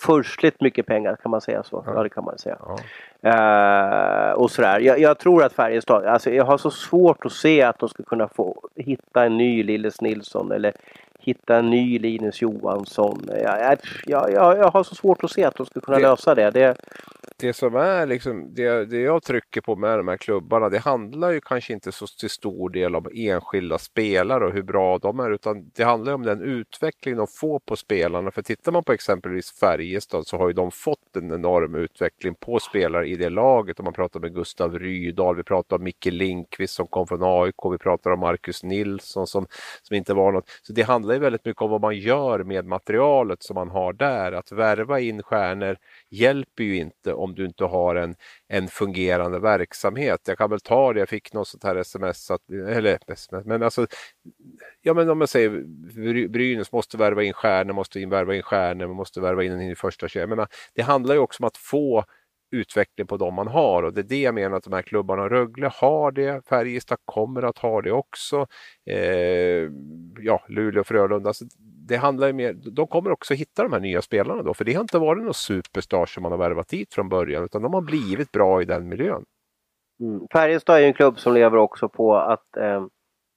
[0.00, 1.82] förstligt mycket pengar, kan man säga så?
[1.86, 1.92] Ja.
[1.94, 2.58] Ja, det kan man säga.
[2.60, 2.78] Ja.
[3.30, 4.80] Eh, och sådär.
[4.80, 8.02] Jag, jag tror att Färjestad, alltså jag har så svårt att se att de ska
[8.02, 10.72] kunna få hitta en ny Lilles Nilsson eller
[11.22, 13.24] hitta en ny Linus Johansson.
[13.28, 16.34] Jag, jag, jag, jag har så svårt att se att de ska kunna Det- lösa
[16.34, 16.50] det.
[16.50, 16.76] det
[17.40, 21.30] det som är liksom, det, det jag trycker på med de här klubbarna, det handlar
[21.30, 25.30] ju kanske inte så till stor del om enskilda spelare och hur bra de är,
[25.30, 28.30] utan det handlar om den utveckling de får på spelarna.
[28.30, 32.58] För tittar man på exempelvis Färjestad så har ju de fått en enorm utveckling på
[32.58, 33.78] spelare i det laget.
[33.80, 37.54] Om man pratar med Gustav Rydahl, vi pratar om Micke Lindqvist som kom från AIK,
[37.72, 39.46] vi pratar om Marcus Nilsson som,
[39.82, 40.48] som inte var något.
[40.62, 43.92] Så det handlar ju väldigt mycket om vad man gör med materialet som man har
[43.92, 44.32] där.
[44.32, 45.76] Att värva in stjärnor
[46.10, 48.14] hjälper ju inte om du inte har en,
[48.48, 50.20] en fungerande verksamhet.
[50.24, 53.62] Jag kan väl ta det, jag fick något sånt här sms, att, eller sms, men
[53.62, 53.86] alltså
[54.82, 58.86] Ja men om man säger Brynäs måste värva in stjärnor, måste in, värva in stjärnor,
[58.86, 60.46] man måste värva in en i första kedjan.
[60.74, 62.04] Det handlar ju också om att få
[62.50, 65.28] utveckling på de man har och det är det jag menar att de här klubbarna,
[65.28, 68.46] Rögle har det, Färjestad kommer att ha det också.
[68.86, 69.70] Eh,
[70.18, 71.32] ja, Luleå, Frölunda.
[71.32, 71.44] Så
[71.88, 74.74] det handlar ju mer, de kommer också hitta de här nya spelarna då, för det
[74.74, 77.80] har inte varit någon superstars som man har värvat hit från början, utan de har
[77.80, 79.24] blivit bra i den miljön.
[80.00, 80.26] Mm.
[80.32, 82.86] Färjestad är ju en klubb som lever också på att eh,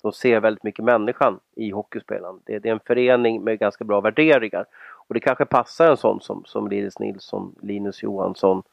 [0.04, 2.40] de ser väldigt mycket människan i hockeyspelaren.
[2.46, 4.66] Det, det är en förening med ganska bra värderingar.
[5.08, 8.64] Och det kanske passar en sån som, som Linus Nilsson, Linus Johansson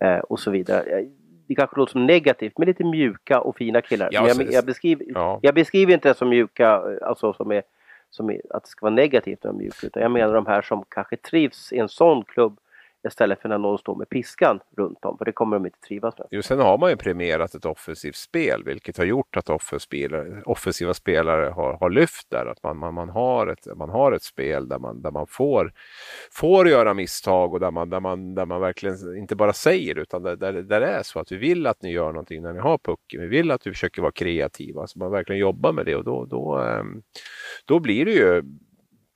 [0.00, 0.90] eh, och så vidare.
[0.98, 1.06] Eh,
[1.48, 4.08] Det kanske låter som negativt, men lite mjuka och fina killar.
[4.12, 5.38] Ja, jag, jag, beskriver, Ja.
[5.42, 7.62] jag beskriver inte det som mjuka, eh, alltså som är,
[8.10, 9.86] som är, att det ska vara negativt är mjuka.
[9.86, 12.58] Utan jag menar de här som kanske trivs i en sån klubb
[13.06, 15.18] istället för när någon står med piskan runt om.
[15.18, 16.26] För det kommer de inte trivas med.
[16.30, 20.42] Jo, sen har man ju premierat ett offensivt spel, vilket har gjort att offensiva spelare,
[20.44, 22.46] offensiva spelare har, har lyft där.
[22.46, 25.72] Att man, man, man, har ett, man har ett spel där man, där man får,
[26.32, 30.22] får göra misstag och där man, där, man, där man verkligen inte bara säger utan
[30.22, 32.60] där, där, där det är så att vi vill att ni gör någonting när ni
[32.60, 33.20] har pucken.
[33.20, 36.24] Vi vill att vi försöker vara kreativa, så man verkligen jobbar med det och då,
[36.24, 37.02] då, ehm,
[37.64, 38.42] då blir det ju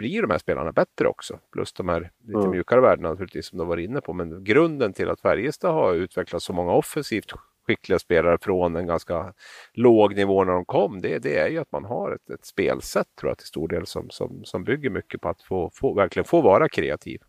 [0.01, 1.39] blir de här spelarna bättre också.
[1.53, 2.51] Plus de här lite Mm.
[2.51, 4.13] mjukare värdena naturligtvis som du var inne på.
[4.13, 7.33] Men grunden till att Färjestad har utvecklat så många offensivt
[7.67, 9.35] skickliga spelare från en ganska
[9.75, 13.07] låg nivå när de kom, det, det är ju att man har ett, ett spelsätt
[13.21, 16.25] tror jag till stor del som, som, som bygger mycket på att få, få, verkligen
[16.25, 17.21] få vara kreativ.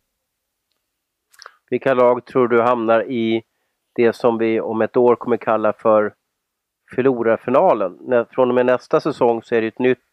[1.70, 3.44] Vilka lag tror du hamnar i
[3.96, 6.14] det som vi om ett år kommer kalla för
[6.96, 7.98] förlorarfinalen?
[8.32, 10.11] Från och med nästa säsong så är det ett nytt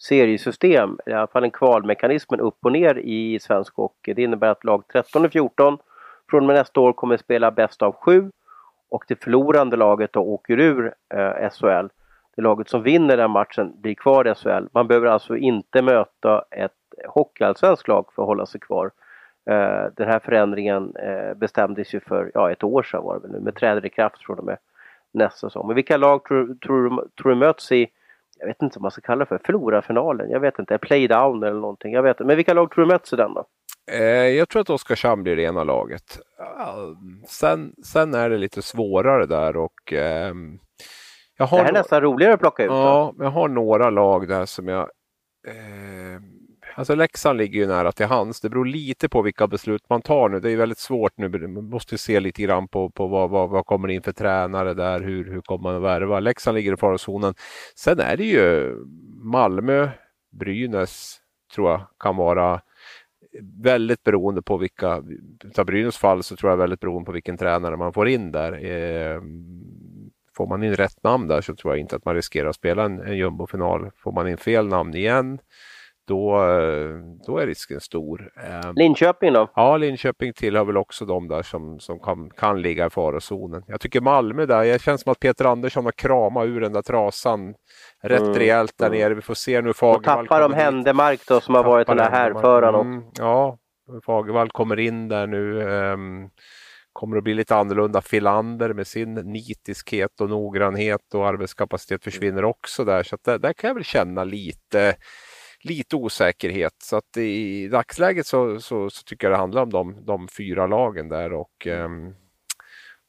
[0.00, 4.14] seriesystem, i alla fall en kvalmekanismen upp och ner i svensk hockey.
[4.14, 5.78] Det innebär att lag 13 och 14
[6.30, 8.30] från och med nästa år kommer spela bäst av sju
[8.90, 11.86] och det förlorande laget då åker ur eh, SHL.
[12.36, 14.68] Det laget som vinner den matchen blir kvar i SHL.
[14.72, 16.72] Man behöver alltså inte möta ett
[17.08, 18.90] hockeyallsvenskt lag för att hålla sig kvar.
[19.50, 23.30] Eh, den här förändringen eh, bestämdes ju för ja, ett år sedan var det väl
[23.30, 24.58] nu, men träder i kraft från och med
[25.12, 25.66] nästa säsong.
[25.66, 27.88] Men vilka lag tror, tror, tror du möts i,
[28.40, 30.30] jag vet inte vad man ska kalla det för, förlorarfinalen?
[30.30, 31.92] Jag vet inte, playdown eller någonting.
[31.92, 32.24] Jag vet inte.
[32.24, 33.46] Men vilka lag tror du möts i den då?
[33.92, 36.18] Eh, jag tror att Oskarshamn blir det ena laget.
[37.26, 40.58] Sen, sen är det lite svårare där och ehm,
[41.38, 42.68] jag har Det här är nå- nästan roligare att plocka ut.
[42.70, 42.74] då.
[42.76, 44.88] Ja, men jag har några lag där som jag...
[45.48, 46.20] Eh,
[46.74, 48.40] alltså Leksand ligger ju nära till hands.
[48.40, 50.40] Det beror lite på vilka beslut man tar nu.
[50.40, 51.28] Det är väldigt svårt nu.
[51.28, 55.00] Man måste se lite grann på, på vad, vad, vad kommer in för tränare där.
[55.00, 56.20] Hur, hur kommer man att värva?
[56.20, 57.34] Leksand ligger i farozonen.
[57.76, 58.76] Sen är det ju
[59.22, 59.88] Malmö,
[60.32, 61.16] Brynäs
[61.54, 62.60] tror jag kan vara
[63.62, 65.02] väldigt beroende på vilka,
[65.44, 68.52] utav Brynäs fall så tror jag väldigt beroende på vilken tränare man får in där.
[68.52, 69.20] Eh,
[70.36, 72.84] får man in rätt namn där så tror jag inte att man riskerar att spela
[72.84, 73.90] en, en jumbofinal.
[73.96, 75.38] Får man in fel namn igen
[76.10, 76.96] då, eh,
[77.26, 78.30] då är risken stor.
[78.36, 79.50] Eh, Linköping då?
[79.54, 83.62] Ja, Linköping tillhör väl också de där som, som kan, kan ligga i farozonen.
[83.66, 86.82] Jag tycker Malmö där, det känns som att Peter Andersson har kramat ur den där
[86.82, 87.54] trasan
[88.02, 88.98] rätt Mm, rejält där mm.
[88.98, 89.14] nere.
[89.14, 90.52] Vi får se nu Och Fagervall tappar de.
[90.54, 92.74] Händemark då som har varit den där härföraren.
[92.80, 93.58] Mm, Ja,
[94.06, 95.70] Fagervall kommer in där nu.
[95.72, 96.28] ehm,
[96.92, 98.00] kommer att bli lite annorlunda.
[98.00, 103.02] Filander med sin nitiskhet och noggrannhet och arbetskapacitet försvinner också där.
[103.02, 104.96] Så att där, där kan jag väl känna lite,
[105.62, 106.74] lite osäkerhet.
[106.82, 110.66] Så att i dagsläget så, så, så tycker jag det handlar om de, de fyra
[110.66, 112.14] lagen där och ehm,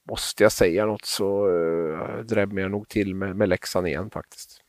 [0.10, 4.62] måste jag säga något så uh, drämmer jag nog till med, med Leksand igen faktiskt.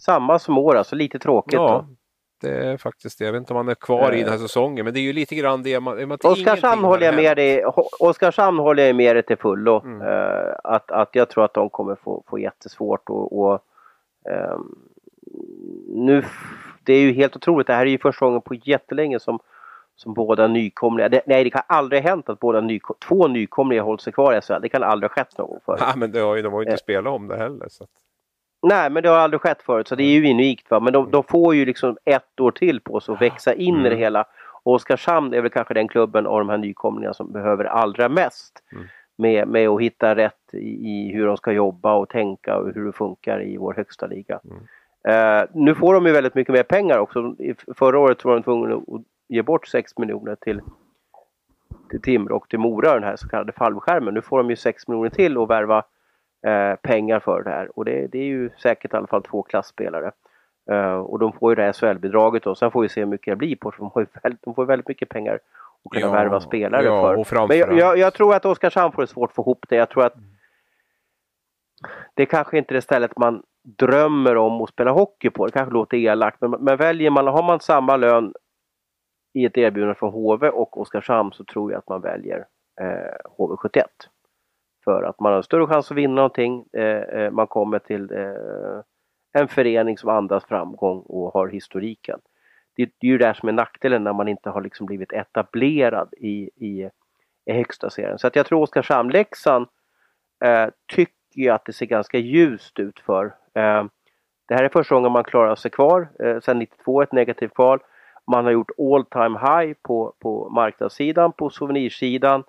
[0.00, 2.48] Samma som år alltså, lite tråkigt Ja, då.
[2.48, 3.24] det är faktiskt det.
[3.24, 5.12] Jag vet inte om man är kvar i den här säsongen, men det är ju
[5.12, 6.12] lite grann det man...
[6.12, 7.64] att Oskarshamn håller jag med dig
[8.00, 9.82] Oskarshamn håller jag med dig till fullo.
[9.84, 10.00] Mm.
[10.02, 13.60] Eh, att, att jag tror att de kommer få, få jättesvårt och, och
[14.30, 14.78] ehm,
[15.88, 16.24] nu,
[16.86, 17.66] det är ju helt otroligt.
[17.66, 19.38] Det här är ju första gången på jättelänge som
[19.96, 21.08] som båda nykomlingar.
[21.08, 24.38] Det, nej, det kan aldrig ha hänt att båda ny, två nykomlingar håller sig kvar
[24.38, 24.62] i SHL.
[24.62, 25.80] Det kan aldrig ha skett någon gång förut.
[25.80, 26.78] Nej, men det har ju, de har ju inte eh.
[26.78, 27.66] spelat om det heller.
[27.68, 27.86] Så.
[28.62, 30.70] Nej, men det har aldrig skett förut, så det är ju unikt.
[30.70, 30.80] Va?
[30.80, 33.86] Men de, de får ju liksom ett år till på sig att växa in mm.
[33.86, 34.02] i det mm.
[34.02, 34.24] hela.
[34.62, 38.62] Och Oskarshamn är väl kanske den klubben av de här nykomlingarna som behöver allra mest.
[38.72, 38.84] Mm.
[39.18, 42.86] Med, med att hitta rätt i, i, hur de ska jobba och tänka och hur
[42.86, 44.40] det funkar i vår högsta liga.
[44.44, 44.62] Mm.
[45.08, 47.34] Uh, nu får de ju väldigt mycket mer pengar också.
[47.76, 50.60] Förra året var de tvungna att ge bort 6 miljoner till,
[51.90, 54.14] till Timrå och till Mora, den här så kallade fallskärmen.
[54.14, 55.78] Nu får de ju 6 miljoner till att värva
[56.46, 59.42] uh, pengar för det här och det, det, är ju säkert i alla fall två
[59.42, 60.12] klassspelare.
[60.70, 63.32] Uh, och de får ju det här SHL-bidraget och sen får vi se hur mycket
[63.32, 65.34] det blir på de, får ju väldigt, de får väldigt mycket pengar
[65.84, 67.48] att kunna ja, värva spelare ja, för.
[67.48, 69.76] Men jag, jag, jag, tror att Oskarshamn får det svårt att få ihop det.
[69.76, 70.14] Jag tror att
[72.14, 75.46] det är kanske inte är det stället man drömmer om att spela hockey på.
[75.46, 78.32] Det kanske låter elakt, men, men väljer man, har man samma lön
[79.34, 82.46] i ett erbjudande från HV och Oskarshamn så tror jag att man väljer
[82.80, 83.82] eh, HV71.
[84.84, 86.64] För att man har större chans att vinna någonting.
[86.72, 92.20] Eh, eh, man kommer till eh, en förening som andas framgång och har historiken.
[92.76, 96.14] Det, det är ju det som är nackdelen när man inte har liksom blivit etablerad
[96.16, 96.90] i, i,
[97.46, 98.18] i högsta serien.
[98.18, 99.66] Så att jag tror Oskarshamn-Leksand
[100.44, 103.24] eh, tycker att det ser ganska ljust ut för.
[103.54, 103.84] Eh,
[104.48, 107.80] det här är första gången man klarar sig kvar eh, sedan 92, ett negativt kval.
[108.26, 112.44] Man har gjort all time high på, på marknadssidan, på souvenirsidan.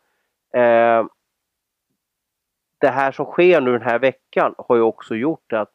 [0.54, 1.06] Eh,
[2.80, 5.72] det här som sker nu den här veckan har ju också gjort att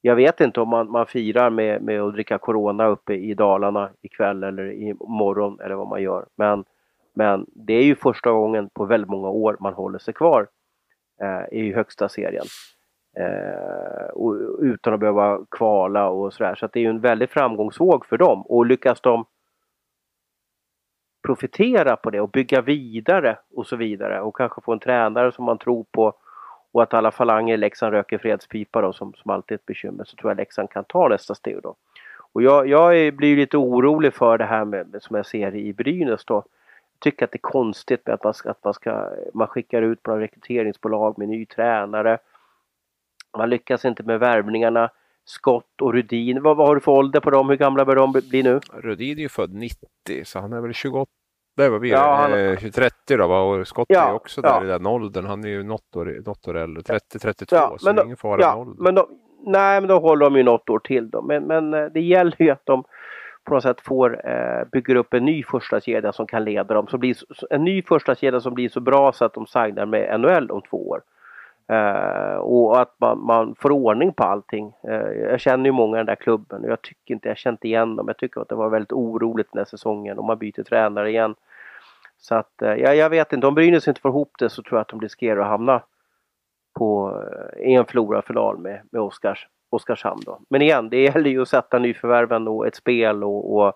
[0.00, 3.90] jag vet inte om man, man firar med, med att dricka Corona uppe i Dalarna
[4.02, 6.26] ikväll eller i morgon eller vad man gör.
[6.36, 6.64] Men,
[7.14, 10.48] men det är ju första gången på väldigt många år man håller sig kvar
[11.20, 12.46] eh, i högsta serien.
[13.16, 16.54] Eh, och, utan att behöva kvala och sådär.
[16.54, 18.42] Så att det är ju en väldig framgångsvåg för dem.
[18.42, 19.24] Och lyckas de
[21.26, 25.44] profitera på det och bygga vidare och så vidare och kanske få en tränare som
[25.44, 26.14] man tror på
[26.72, 30.04] och att alla falanger i Leksand röker fredspipa då som, som alltid är ett bekymmer
[30.04, 31.74] så tror jag Leksand kan ta nästa steg då.
[32.32, 36.24] Och jag, jag blir lite orolig för det här med, som jag ser i Brynäs
[36.24, 36.44] då.
[37.00, 40.02] Tycker att det är konstigt med att man, ska, att man, ska, man skickar ut
[40.02, 42.18] på rekryteringsbolag med ny tränare
[43.38, 44.90] man lyckas inte med värvningarna.
[45.24, 47.48] Skott och Rudin, vad, vad har du för ålder på dem?
[47.48, 48.60] Hur gamla bör de bli nu?
[48.72, 51.10] Rudin är ju född 90 så han är väl 28
[51.56, 52.32] det var vi, ja, han...
[52.32, 53.40] eh, 30 då va?
[53.40, 54.64] och Scott ja, är också där ja.
[54.64, 55.26] i den åldern.
[55.26, 58.36] Han är ju något år, något år äldre, 30-32 ja, så det är ingen fara
[58.36, 58.76] med åldern.
[58.78, 59.08] Men då,
[59.46, 61.22] nej, men då håller de ju något år till då.
[61.22, 62.84] Men, men eh, det gäller ju att de
[63.48, 66.86] på något sätt får, eh, bygger upp en ny första kedja som kan leda dem.
[66.86, 67.16] Så blir,
[67.50, 70.62] en ny första kedja som blir så bra så att de signar med NHL om
[70.62, 71.02] två år.
[71.68, 74.72] Eh, och att man, man får ordning på allting.
[74.82, 77.66] Eh, jag känner ju många i den där klubben och jag tycker inte, jag känner
[77.66, 78.08] igen dem.
[78.08, 81.34] Jag tycker att det var väldigt oroligt den här säsongen och man byter tränare igen.
[82.18, 84.78] Så att eh, ja, jag, vet inte, om Brynäs inte får ihop det så tror
[84.78, 85.82] jag att de riskerar att hamna
[86.74, 87.22] på
[87.56, 90.40] eh, i en Flora-final med, med Oskars, Oskarshamn då.
[90.50, 93.72] Men igen, det gäller ju att sätta nyförvärven och ett spel och, och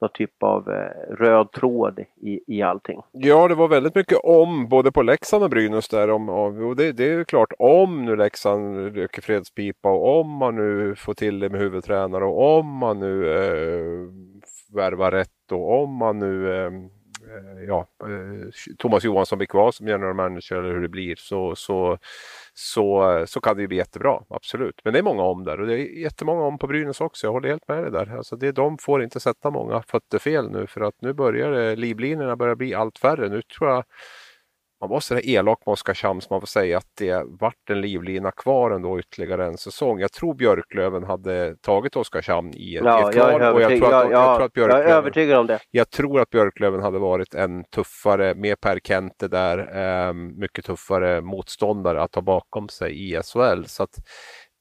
[0.00, 3.00] någon typ av eh, röd tråd i, i allting.
[3.12, 6.10] Ja, det var väldigt mycket om både på Leksand och Brynäs där.
[6.10, 10.56] Om, och det, det är ju klart om nu Leksand röker fredspipa och om man
[10.56, 14.08] nu får till det med huvudtränare och om man nu eh,
[14.74, 19.88] värvar rätt och om man nu eh, eh ja, eh, Thomas Johansson blir kvar som
[19.88, 21.98] general manager eller hur det blir så, så
[22.54, 24.80] så, så kan det ju bli jättebra, absolut.
[24.84, 27.26] Men det är många om där och det är jättemånga om på Brynäs också.
[27.26, 28.16] Jag håller helt med dig där.
[28.16, 31.76] Alltså det, de får inte sätta många fötter fel nu för att nu börjar det,
[31.76, 33.28] livlinorna börjar bli allt färre.
[33.28, 33.84] Nu tror jag
[34.80, 38.30] man var så elak med Oskarshamn så man får säga att det vart en livlina
[38.30, 40.00] kvar ändå ytterligare en säsong.
[40.00, 43.40] Jag tror Björklöven hade tagit Oskarshamn i ett, ja, ett kval.
[43.40, 45.58] Jag, jag, jag, jag, jag, jag är övertygad om det.
[45.70, 51.20] Jag tror att Björklöven hade varit en tuffare, med Per Kente där, eh, mycket tuffare
[51.20, 53.64] motståndare att ta bakom sig i SHL.
[53.66, 53.94] Så att,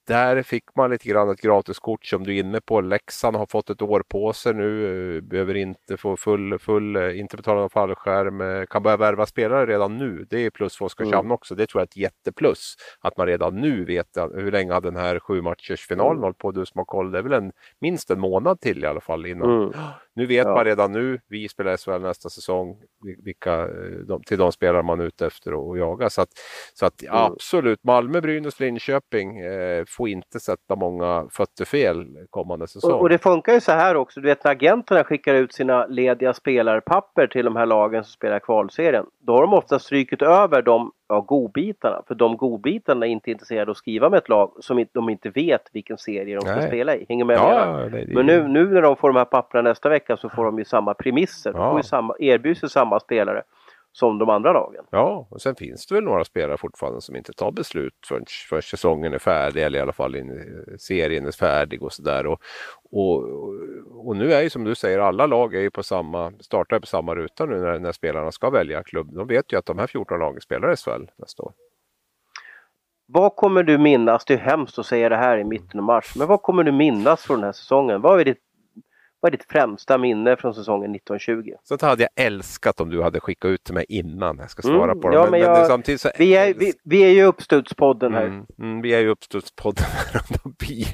[0.10, 2.82] där fick man lite grann ett gratiskort som du är inne på.
[2.82, 7.20] Leksand har fått ett år på sig nu, eh, behöver inte få full, full eh,
[7.20, 10.26] inte betala någon fallskärm, eh, kan börja värva spelare redan nu.
[10.30, 11.32] Det är plus för Oskarshamn mm.
[11.32, 11.56] också.
[11.56, 12.76] Det tror jag är ett jätteplus.
[13.00, 16.24] Att man redan nu vet hur länge den här sju matchers finalen mm.
[16.24, 16.52] hållit på.
[16.52, 17.52] Du som har koll, det är väl en,
[17.82, 19.62] minst en månad till i alla fall innan.
[19.62, 19.74] Mm.
[20.20, 20.54] Nu vet ja.
[20.54, 22.78] man redan nu, vi spelar SHL nästa säsong,
[23.24, 23.68] vilka,
[24.08, 26.10] de, till de spelare man är ute efter och, och jaga.
[26.10, 26.30] Så att,
[26.74, 27.16] så att mm.
[27.16, 32.92] absolut, Malmö, Brynäs, Linköping eh, får inte sätta många fötter fel kommande säsong.
[32.92, 35.86] Och, och, det funkar ju så här också, du vet när agenterna skickar ut sina
[35.86, 39.06] lediga spelarpapper till de här lagen som spelar kvalserien.
[39.20, 43.64] Då har de ofta strykit över de ja, godbitarna, för de godbitarna är inte intresserade
[43.64, 46.68] av att skriva med ett lag som de inte vet vilken serie de ska Nej.
[46.68, 47.06] spela i.
[47.10, 47.38] Hänger med?
[47.38, 50.30] Ja, det, det, Men nu, nu när de får de här papperna nästa vecka så
[50.30, 51.60] får de ju samma premisser, ja.
[51.60, 53.44] de ju samma, erbjuds ju samma spelare
[53.92, 54.86] som de andra lagen.
[54.90, 58.62] Ja, och sen finns det väl några spelare fortfarande som inte tar beslut förrän, förrän
[58.62, 62.26] säsongen är färdig eller i alla fall in, serien är färdig och sådär.
[62.26, 62.42] Och,
[62.92, 63.24] och,
[64.08, 66.88] och nu är ju som du säger, alla lag är ju på samma, startar på
[66.88, 69.14] samma ruta nu när, när spelarna ska välja klubb.
[69.14, 71.54] De vet ju att de här 14 lagen spelar SHL nästa år.
[73.12, 76.16] Vad kommer du minnas, det är hemskt att säga det här i mitten av mars,
[76.16, 78.02] men vad kommer du minnas från den här säsongen?
[78.02, 78.49] Vad är ditt
[79.22, 81.52] vad är ditt främsta minne från säsongen 1920?
[81.64, 84.92] Så hade jag älskat om du hade skickat ut till mig innan jag ska svara
[84.92, 88.26] mm, på ja, Men, men, samtidigt så vi, är, vi, vi är ju uppstudspodden här.
[88.26, 90.22] Mm, mm, vi är ju uppstudspodden här.
[90.44, 90.88] då, blir,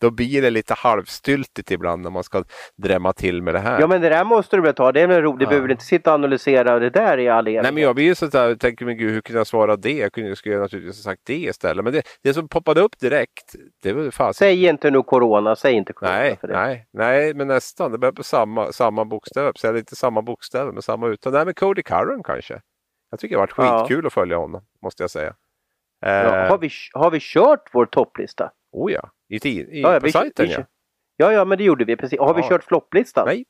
[0.00, 2.44] då blir det lite halvstyltigt ibland när man ska
[2.76, 3.80] drämma till med det här.
[3.80, 5.38] Ja men det där måste du väl ta, det är väl roligt.
[5.38, 5.48] Du ja.
[5.48, 7.62] behöver inte sitta och analysera det där i all evighet.
[7.62, 9.92] Nej men jag blir ju sådär, tänker men gud hur kunde jag svara det?
[9.92, 11.84] Jag kunde, skulle naturligtvis ha sagt det istället.
[11.84, 14.38] Men det, det som poppade upp direkt, det var fast.
[14.38, 16.54] Säg inte nu Corona, säg inte Corona nej, för det.
[16.54, 17.92] Nej, nej men nästan.
[17.92, 19.66] Det börjar på samma, samma bokstäver.
[19.66, 21.32] Eller inte samma bokstäver, men samma utan.
[21.32, 22.60] Nej, men Cody Curran kanske.
[23.10, 24.06] Jag tycker det har varit skitkul ja.
[24.06, 25.34] att följa honom, måste jag säga.
[26.00, 28.50] Ja, eh, har, vi, har vi kört vår topplista?
[28.72, 30.64] Oh ja, i, i, ja, på vi, sajten vi, ja.
[31.16, 32.18] Ja, ja, men det gjorde vi precis.
[32.18, 33.26] Har vi kört flopplistan?
[33.26, 33.44] Nej,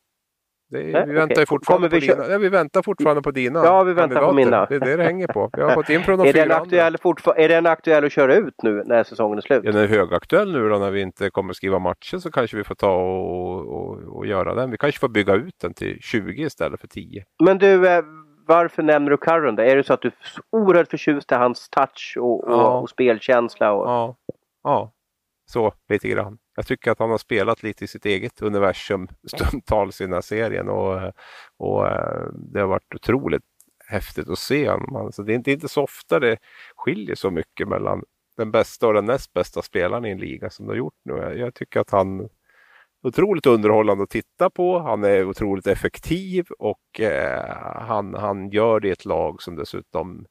[0.69, 1.47] det, vi, väntar okay.
[1.47, 4.29] fortfarande vi, på dina, ja, vi väntar fortfarande på dina Ja, vi väntar kandidater.
[4.29, 4.67] på mina.
[4.67, 5.51] Det är det det hänger på.
[5.53, 6.97] Vi har fått in från de är, den aktuell
[7.37, 9.61] är den aktuell att köra ut nu när säsongen är slut?
[9.65, 12.65] Ja, den är högaktuell nu då när vi inte kommer skriva matcher så kanske vi
[12.65, 14.71] får ta och, och, och göra den.
[14.71, 17.25] Vi kanske får bygga ut den till 20 istället för 10.
[17.45, 18.03] Men du, eh,
[18.47, 20.15] varför nämner du Curran Är det så att du är
[20.53, 22.79] oerhört förtjust i hans touch och, ja.
[22.79, 23.73] och spelkänsla?
[23.73, 23.89] Och...
[23.89, 24.17] Ja.
[24.63, 24.93] ja,
[25.47, 30.01] så lite grann jag tycker att han har spelat lite i sitt eget universum stundtals
[30.01, 31.13] i den här serien och,
[31.57, 33.43] och eh, det har varit otroligt
[33.87, 34.97] häftigt att se honom.
[34.97, 36.37] Alltså det, är inte, inte så ofta det
[36.77, 38.03] skiljer så mycket mellan
[38.37, 41.15] den bästa och den näst bästa spelaren i en liga som det har gjort nu.
[41.39, 42.29] Jag tycker att han är
[43.03, 44.79] otroligt underhållande att titta på.
[44.79, 47.57] Han är otroligt effektiv och eh,
[47.89, 50.27] han, han gör det i ett lag som dessutom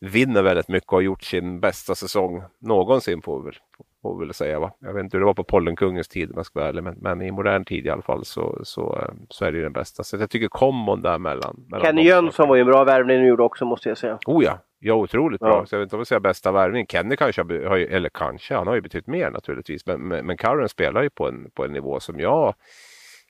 [0.00, 3.58] vinner väldigt mycket och har gjort sin bästa säsong någonsin får vi väl,
[4.02, 4.60] får vi väl säga.
[4.60, 4.72] Va?
[4.78, 6.94] Jag vet inte hur det var på Pollenkungens tid om jag ska vara ärlig, men,
[6.98, 10.04] men, i modern tid i alla fall så, så, så är det den bästa.
[10.04, 11.64] Så jag tycker kombon där mellan...
[11.68, 14.18] mellan Kenny Jönsson var ju en bra värvning nu gjorde också måste jag säga.
[14.26, 15.66] Oh ja, ja otroligt bra.
[15.66, 16.86] Så jag vet inte om jag säga bästa värvning.
[16.86, 19.86] Kenny kanske har, eller kanske, han har ju betytt mer naturligtvis.
[19.86, 22.54] Men, men, men Karen spelar ju på en, på en nivå som jag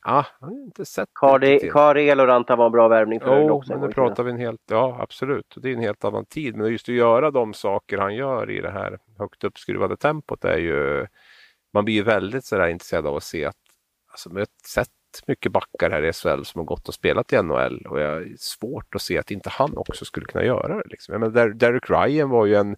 [0.05, 3.73] Ja, jag har inte sett Kari, Kari Eloranta var en bra värvning för Jo, också.
[3.73, 6.57] men nu pratar vi en helt, ja absolut, det är en helt annan tid.
[6.57, 10.59] Men just att göra de saker han gör i det här högt uppskruvade tempot är
[10.59, 11.07] ju,
[11.73, 13.57] man blir ju väldigt sådär intresserad av att se att,
[14.11, 14.31] alltså
[14.67, 14.89] sätt
[15.27, 18.35] mycket backar här i SHL som har gått och spelat i NHL och jag är
[18.39, 20.89] svårt att se att inte han också skulle kunna göra det.
[20.89, 21.13] Liksom.
[21.13, 22.77] Jag menar, Derek Ryan var ju en,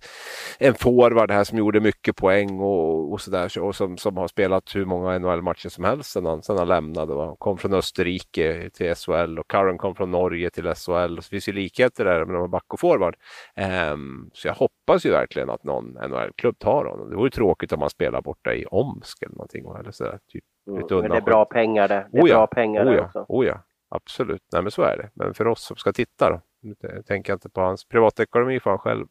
[0.59, 4.77] en forward här som gjorde mycket poäng och, och sådär och som, som har spelat
[4.77, 7.15] hur många NHL-matcher som helst sedan han, sedan han lämnade.
[7.15, 7.37] Va?
[7.39, 10.75] Kom från Österrike till SHL och Curran kom från Norge till SHL.
[10.77, 13.17] Så det finns ju likheter där med de back och forward.
[13.93, 17.11] Um, så jag hoppas ju verkligen att någon NHL-klubb tar honom.
[17.11, 19.65] Det vore tråkigt om han spelar borta i Omsk eller någonting.
[19.81, 22.07] Eller sådär, typ Mm, men det är bra pengar det.
[22.13, 23.25] Det är oh ja, bra pengar oh ja, också.
[23.29, 24.43] Oh ja, absolut.
[24.53, 25.11] Nej men så är det.
[25.15, 26.41] Men för oss som ska titta då.
[26.63, 26.75] Nu
[27.07, 29.07] tänker jag inte på hans privatekonomi får han själv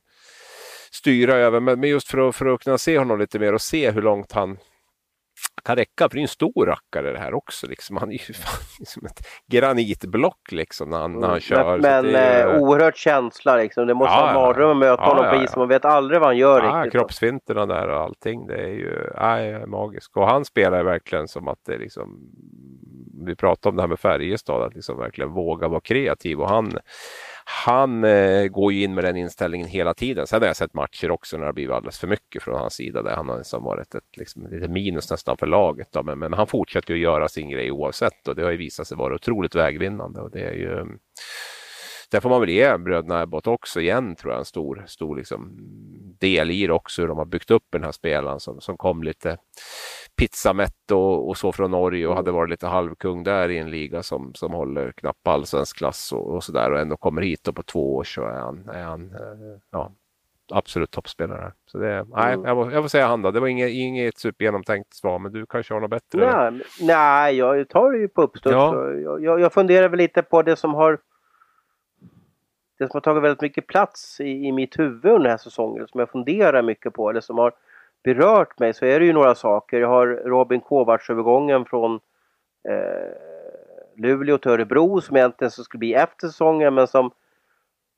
[0.91, 1.59] styra över.
[1.59, 4.31] Men just för att, för att kunna se honom lite mer och se hur långt
[4.31, 4.57] han
[5.63, 7.67] kan räcka, för det är en stor rackare det här också.
[7.67, 7.97] Liksom.
[7.97, 11.77] Han är ju fan som ett granitblock liksom, när, han, när han mm, kör.
[11.77, 12.47] Men, men är...
[12.47, 13.87] eh, oerhört känsla liksom.
[13.87, 15.55] Det måste ja, vara en mardröm att möta ja, honom på is.
[15.55, 16.99] Man vet aldrig vad han gör ja, riktigt.
[16.99, 18.47] Kroppsfinterna där och allting.
[18.47, 20.17] Det är ju nej, magiskt.
[20.17, 22.19] Och han spelar verkligen som att det liksom
[23.25, 26.71] vi pratade om det här med Färjestad, att liksom verkligen våga vara kreativ och han
[27.51, 30.27] han eh, går ju in med den inställningen hela tiden.
[30.27, 32.73] Sen har jag sett matcher också när det har blivit alldeles för mycket från hans
[32.73, 35.87] sida där han har liksom varit ett liksom, lite minus nästan för laget.
[35.91, 36.03] Då.
[36.03, 38.97] Men, men han fortsätter ju göra sin grej oavsett och det har ju visat sig
[38.97, 40.21] vara otroligt vägvinnande.
[40.21, 40.99] Och det är ju, mm,
[42.11, 45.57] där får man väl ge bröderna Abbott också igen tror jag en stor, stor liksom
[46.19, 49.03] del i det också hur de har byggt upp den här spelaren som, som kom
[49.03, 49.37] lite
[50.19, 54.03] pizzamätt och, och så från Norge och hade varit lite halvkung där i en liga
[54.03, 57.63] som, som håller knappt allsvensk klass och, och sådär och ändå kommer hit och på
[57.63, 59.91] två år så är han, är han eh, ja,
[60.51, 61.51] absolut toppspelare.
[61.65, 62.07] Så det, mm.
[62.15, 63.31] nej, jag, får, jag får säga han då.
[63.31, 66.51] Det var inget, inget supergenomtänkt svar, men du kanske har något bättre?
[66.51, 68.53] Nej, nej jag tar det ju på uppstuds.
[68.53, 68.91] Ja.
[68.91, 70.99] Jag, jag, jag funderar väl lite på det som har
[72.77, 75.87] det som har tagit väldigt mycket plats i, i mitt huvud under den här säsongen,
[75.87, 77.53] som jag funderar mycket på, eller som har
[78.03, 79.79] berört mig så är det ju några saker.
[79.79, 81.99] Jag har Robin Kovacs-övergången från
[82.69, 83.11] eh,
[83.97, 87.11] Luleå till Örebro som egentligen så skulle bli efter säsongen men som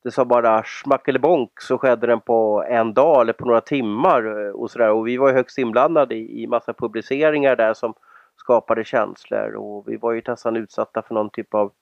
[0.04, 4.52] det sa bara schmackelebonk så skedde den på en dag eller på några timmar eh,
[4.52, 4.90] och sådär.
[4.90, 7.94] Och vi var ju högst inblandade i, i massa publiceringar där som
[8.36, 11.72] skapade känslor och vi var ju nästan utsatta för någon typ av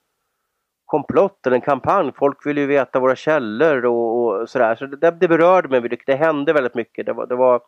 [0.85, 2.13] komplott eller en kampanj.
[2.15, 4.75] Folk ville ju veta våra källor och, och sådär.
[4.75, 6.07] Så det, det berörde mig mycket.
[6.07, 7.07] Det hände väldigt mycket.
[7.07, 7.61] Det var, det var,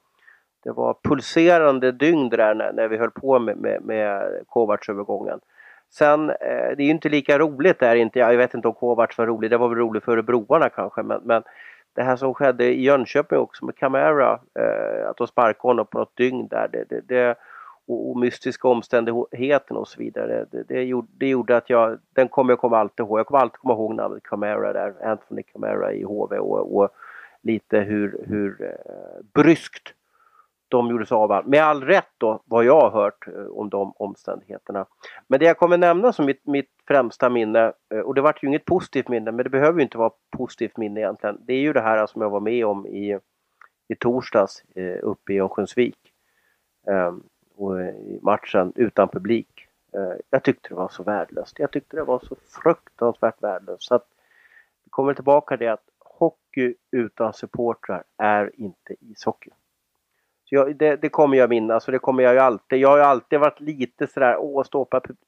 [0.62, 5.40] det var pulserande dygn det där när, när vi höll på med, med, med Kovacs-övergången.
[5.90, 8.18] Sen, eh, det är ju inte lika roligt där inte.
[8.18, 9.50] Jag vet inte om Kovacs var rolig.
[9.50, 11.02] Det var väl roligt för broarna kanske.
[11.02, 11.42] Men, men
[11.94, 15.98] det här som skedde i Jönköping också med Camara, eh, att de sparkade honom på
[15.98, 16.68] något dygn där.
[16.72, 17.36] Det, det, det,
[17.86, 20.46] och, och mystiska omständigheter och så vidare.
[20.50, 23.18] Det, det, gjorde, det gjorde att jag, den kommer jag komma alltid ihåg.
[23.18, 26.88] Jag kommer alltid komma ihåg namnet Camara där, Anthony Camara i HV och, och
[27.42, 29.94] lite hur, hur eh, bryskt
[30.72, 33.92] de gjorde sig av med all rätt då vad jag har hört eh, om de
[33.96, 34.86] omständigheterna.
[35.26, 38.48] Men det jag kommer nämna som mitt, mitt främsta minne eh, och det vart ju
[38.48, 41.38] inget positivt minne men det behöver ju inte vara positivt minne egentligen.
[41.46, 43.18] Det är ju det här som jag var med om i,
[43.88, 45.98] i torsdags eh, uppe i Örnsköldsvik.
[46.90, 47.22] Ehm,
[47.56, 49.68] och i matchen utan publik.
[50.30, 51.58] Jag tyckte det var så värdelöst.
[51.58, 53.82] Jag tyckte det var så fruktansvärt värdelöst.
[53.82, 54.06] Så att
[54.84, 59.50] vi kommer tillbaka till det att hockey utan supportrar är inte ishockey
[60.53, 62.78] jag, det, det, kommer jag minnas och det kommer jag ju alltid.
[62.78, 64.64] Jag har ju alltid varit lite sådär, åh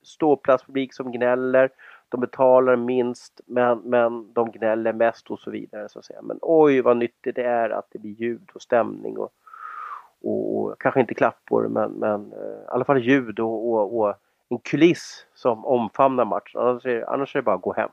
[0.03, 1.71] ståplatspublik som gnäller.
[2.09, 5.89] De betalar minst men, men de gnäller mest och så vidare.
[5.89, 6.23] Så att säga.
[6.23, 9.33] Men oj vad nyttigt det är att det blir ljud och stämning och,
[10.23, 14.15] och, och kanske inte klappor men, men eh, i alla fall ljud och, och, och,
[14.49, 16.61] en kuliss som omfamnar matchen.
[16.61, 17.91] Annars är, annars är det bara att gå hem.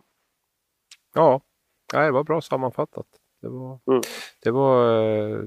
[1.94, 3.21] Ja, det var bra sammanfattat.
[3.42, 4.02] Det var, mm.
[4.44, 5.40] det var, eh,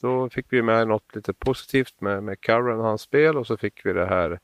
[0.00, 3.56] då fick vi med något lite positivt med, med Curran och hans spel och så
[3.56, 4.40] fick vi det här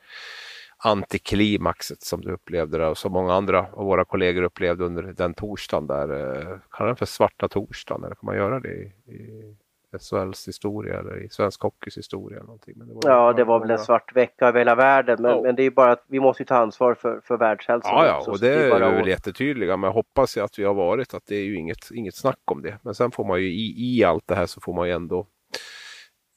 [0.78, 5.34] antiklimaxet som du upplevde där och som många andra av våra kollegor upplevde under den
[5.34, 6.08] torsdagen där.
[6.08, 9.56] Eh, kallar den för svarta torsdagen eller kan man göra det i, i
[9.98, 12.36] SHLs historia eller i svensk hockeys historia.
[12.36, 12.74] Eller någonting.
[12.76, 15.22] Men det var ja, det var väl en svart vecka över hela världen.
[15.22, 15.42] Men, oh.
[15.42, 17.92] men det är bara att vi måste ta ansvar för, för världshälsan.
[17.94, 18.90] Ja, ja, och det är, bara...
[18.90, 19.76] väl jättetydliga.
[19.76, 22.40] Men jag hoppas ju att vi har varit att det är ju inget, inget snack
[22.44, 22.78] om det.
[22.82, 25.26] Men sen får man ju i, i allt det här så får man ju ändå,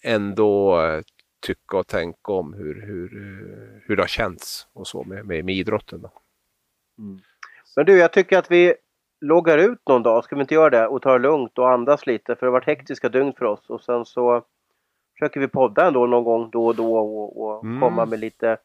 [0.03, 1.01] ändå eh,
[1.45, 5.45] tycka och tänka om hur, hur, eh, hur det har känts och så med, med,
[5.45, 5.99] med idrotten.
[6.99, 7.19] Mm.
[7.75, 8.75] Men du, jag tycker att vi
[9.21, 10.87] loggar ut någon dag, ska vi inte göra det?
[10.87, 13.69] Och ta det lugnt och andas lite för det har varit hektiska dygn för oss
[13.69, 14.43] och sen så
[15.13, 17.81] försöker vi podda ändå någon gång då och då och, och mm.
[17.81, 18.57] komma med lite,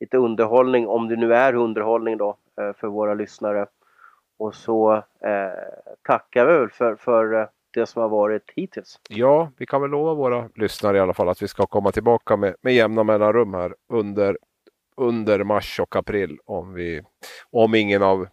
[0.00, 3.66] lite underhållning om det nu är underhållning då eh, för våra lyssnare.
[4.38, 5.02] Och så eh,
[6.02, 9.00] tackar vi väl för, för det som har varit hittills.
[9.08, 12.36] Ja, vi kan väl lova våra lyssnare i alla fall att vi ska komma tillbaka
[12.36, 14.36] med, med jämna mellanrum här under
[14.98, 17.02] under mars och april om, vi,
[17.50, 18.28] om ingen av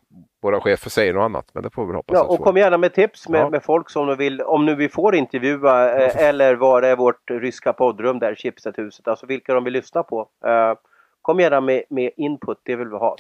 [0.46, 1.50] våra chefer säger något annat.
[1.54, 2.14] Men det får vi hoppas.
[2.14, 3.50] Ja, och kom gärna med tips med, ja.
[3.50, 7.32] med folk som du vill, om nu vi får intervjua eh, eller var är vårt
[7.32, 10.30] ryska poddrum där, Chipset-huset, alltså vilka de vill lyssna på.
[10.46, 10.74] Eh,
[11.22, 13.16] kom gärna med, med input, det vill vi ha.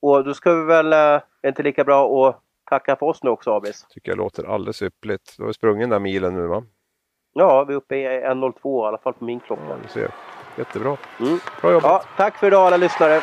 [0.00, 2.40] Och då ska vi väl, eh, inte lika bra att
[2.70, 3.86] tacka för oss nu också Abis.
[3.90, 5.34] Tycker jag låter alldeles ypperligt.
[5.38, 6.62] Du har sprungit den där milen nu va?
[7.32, 9.62] Ja, vi är uppe i 1.02 i alla fall på min klocka.
[9.68, 10.10] Ja, du ser.
[10.58, 10.96] Jättebra.
[11.20, 11.38] Mm.
[11.60, 11.84] Bra jobbat.
[11.84, 13.20] Ja, tack för idag alla lyssnare.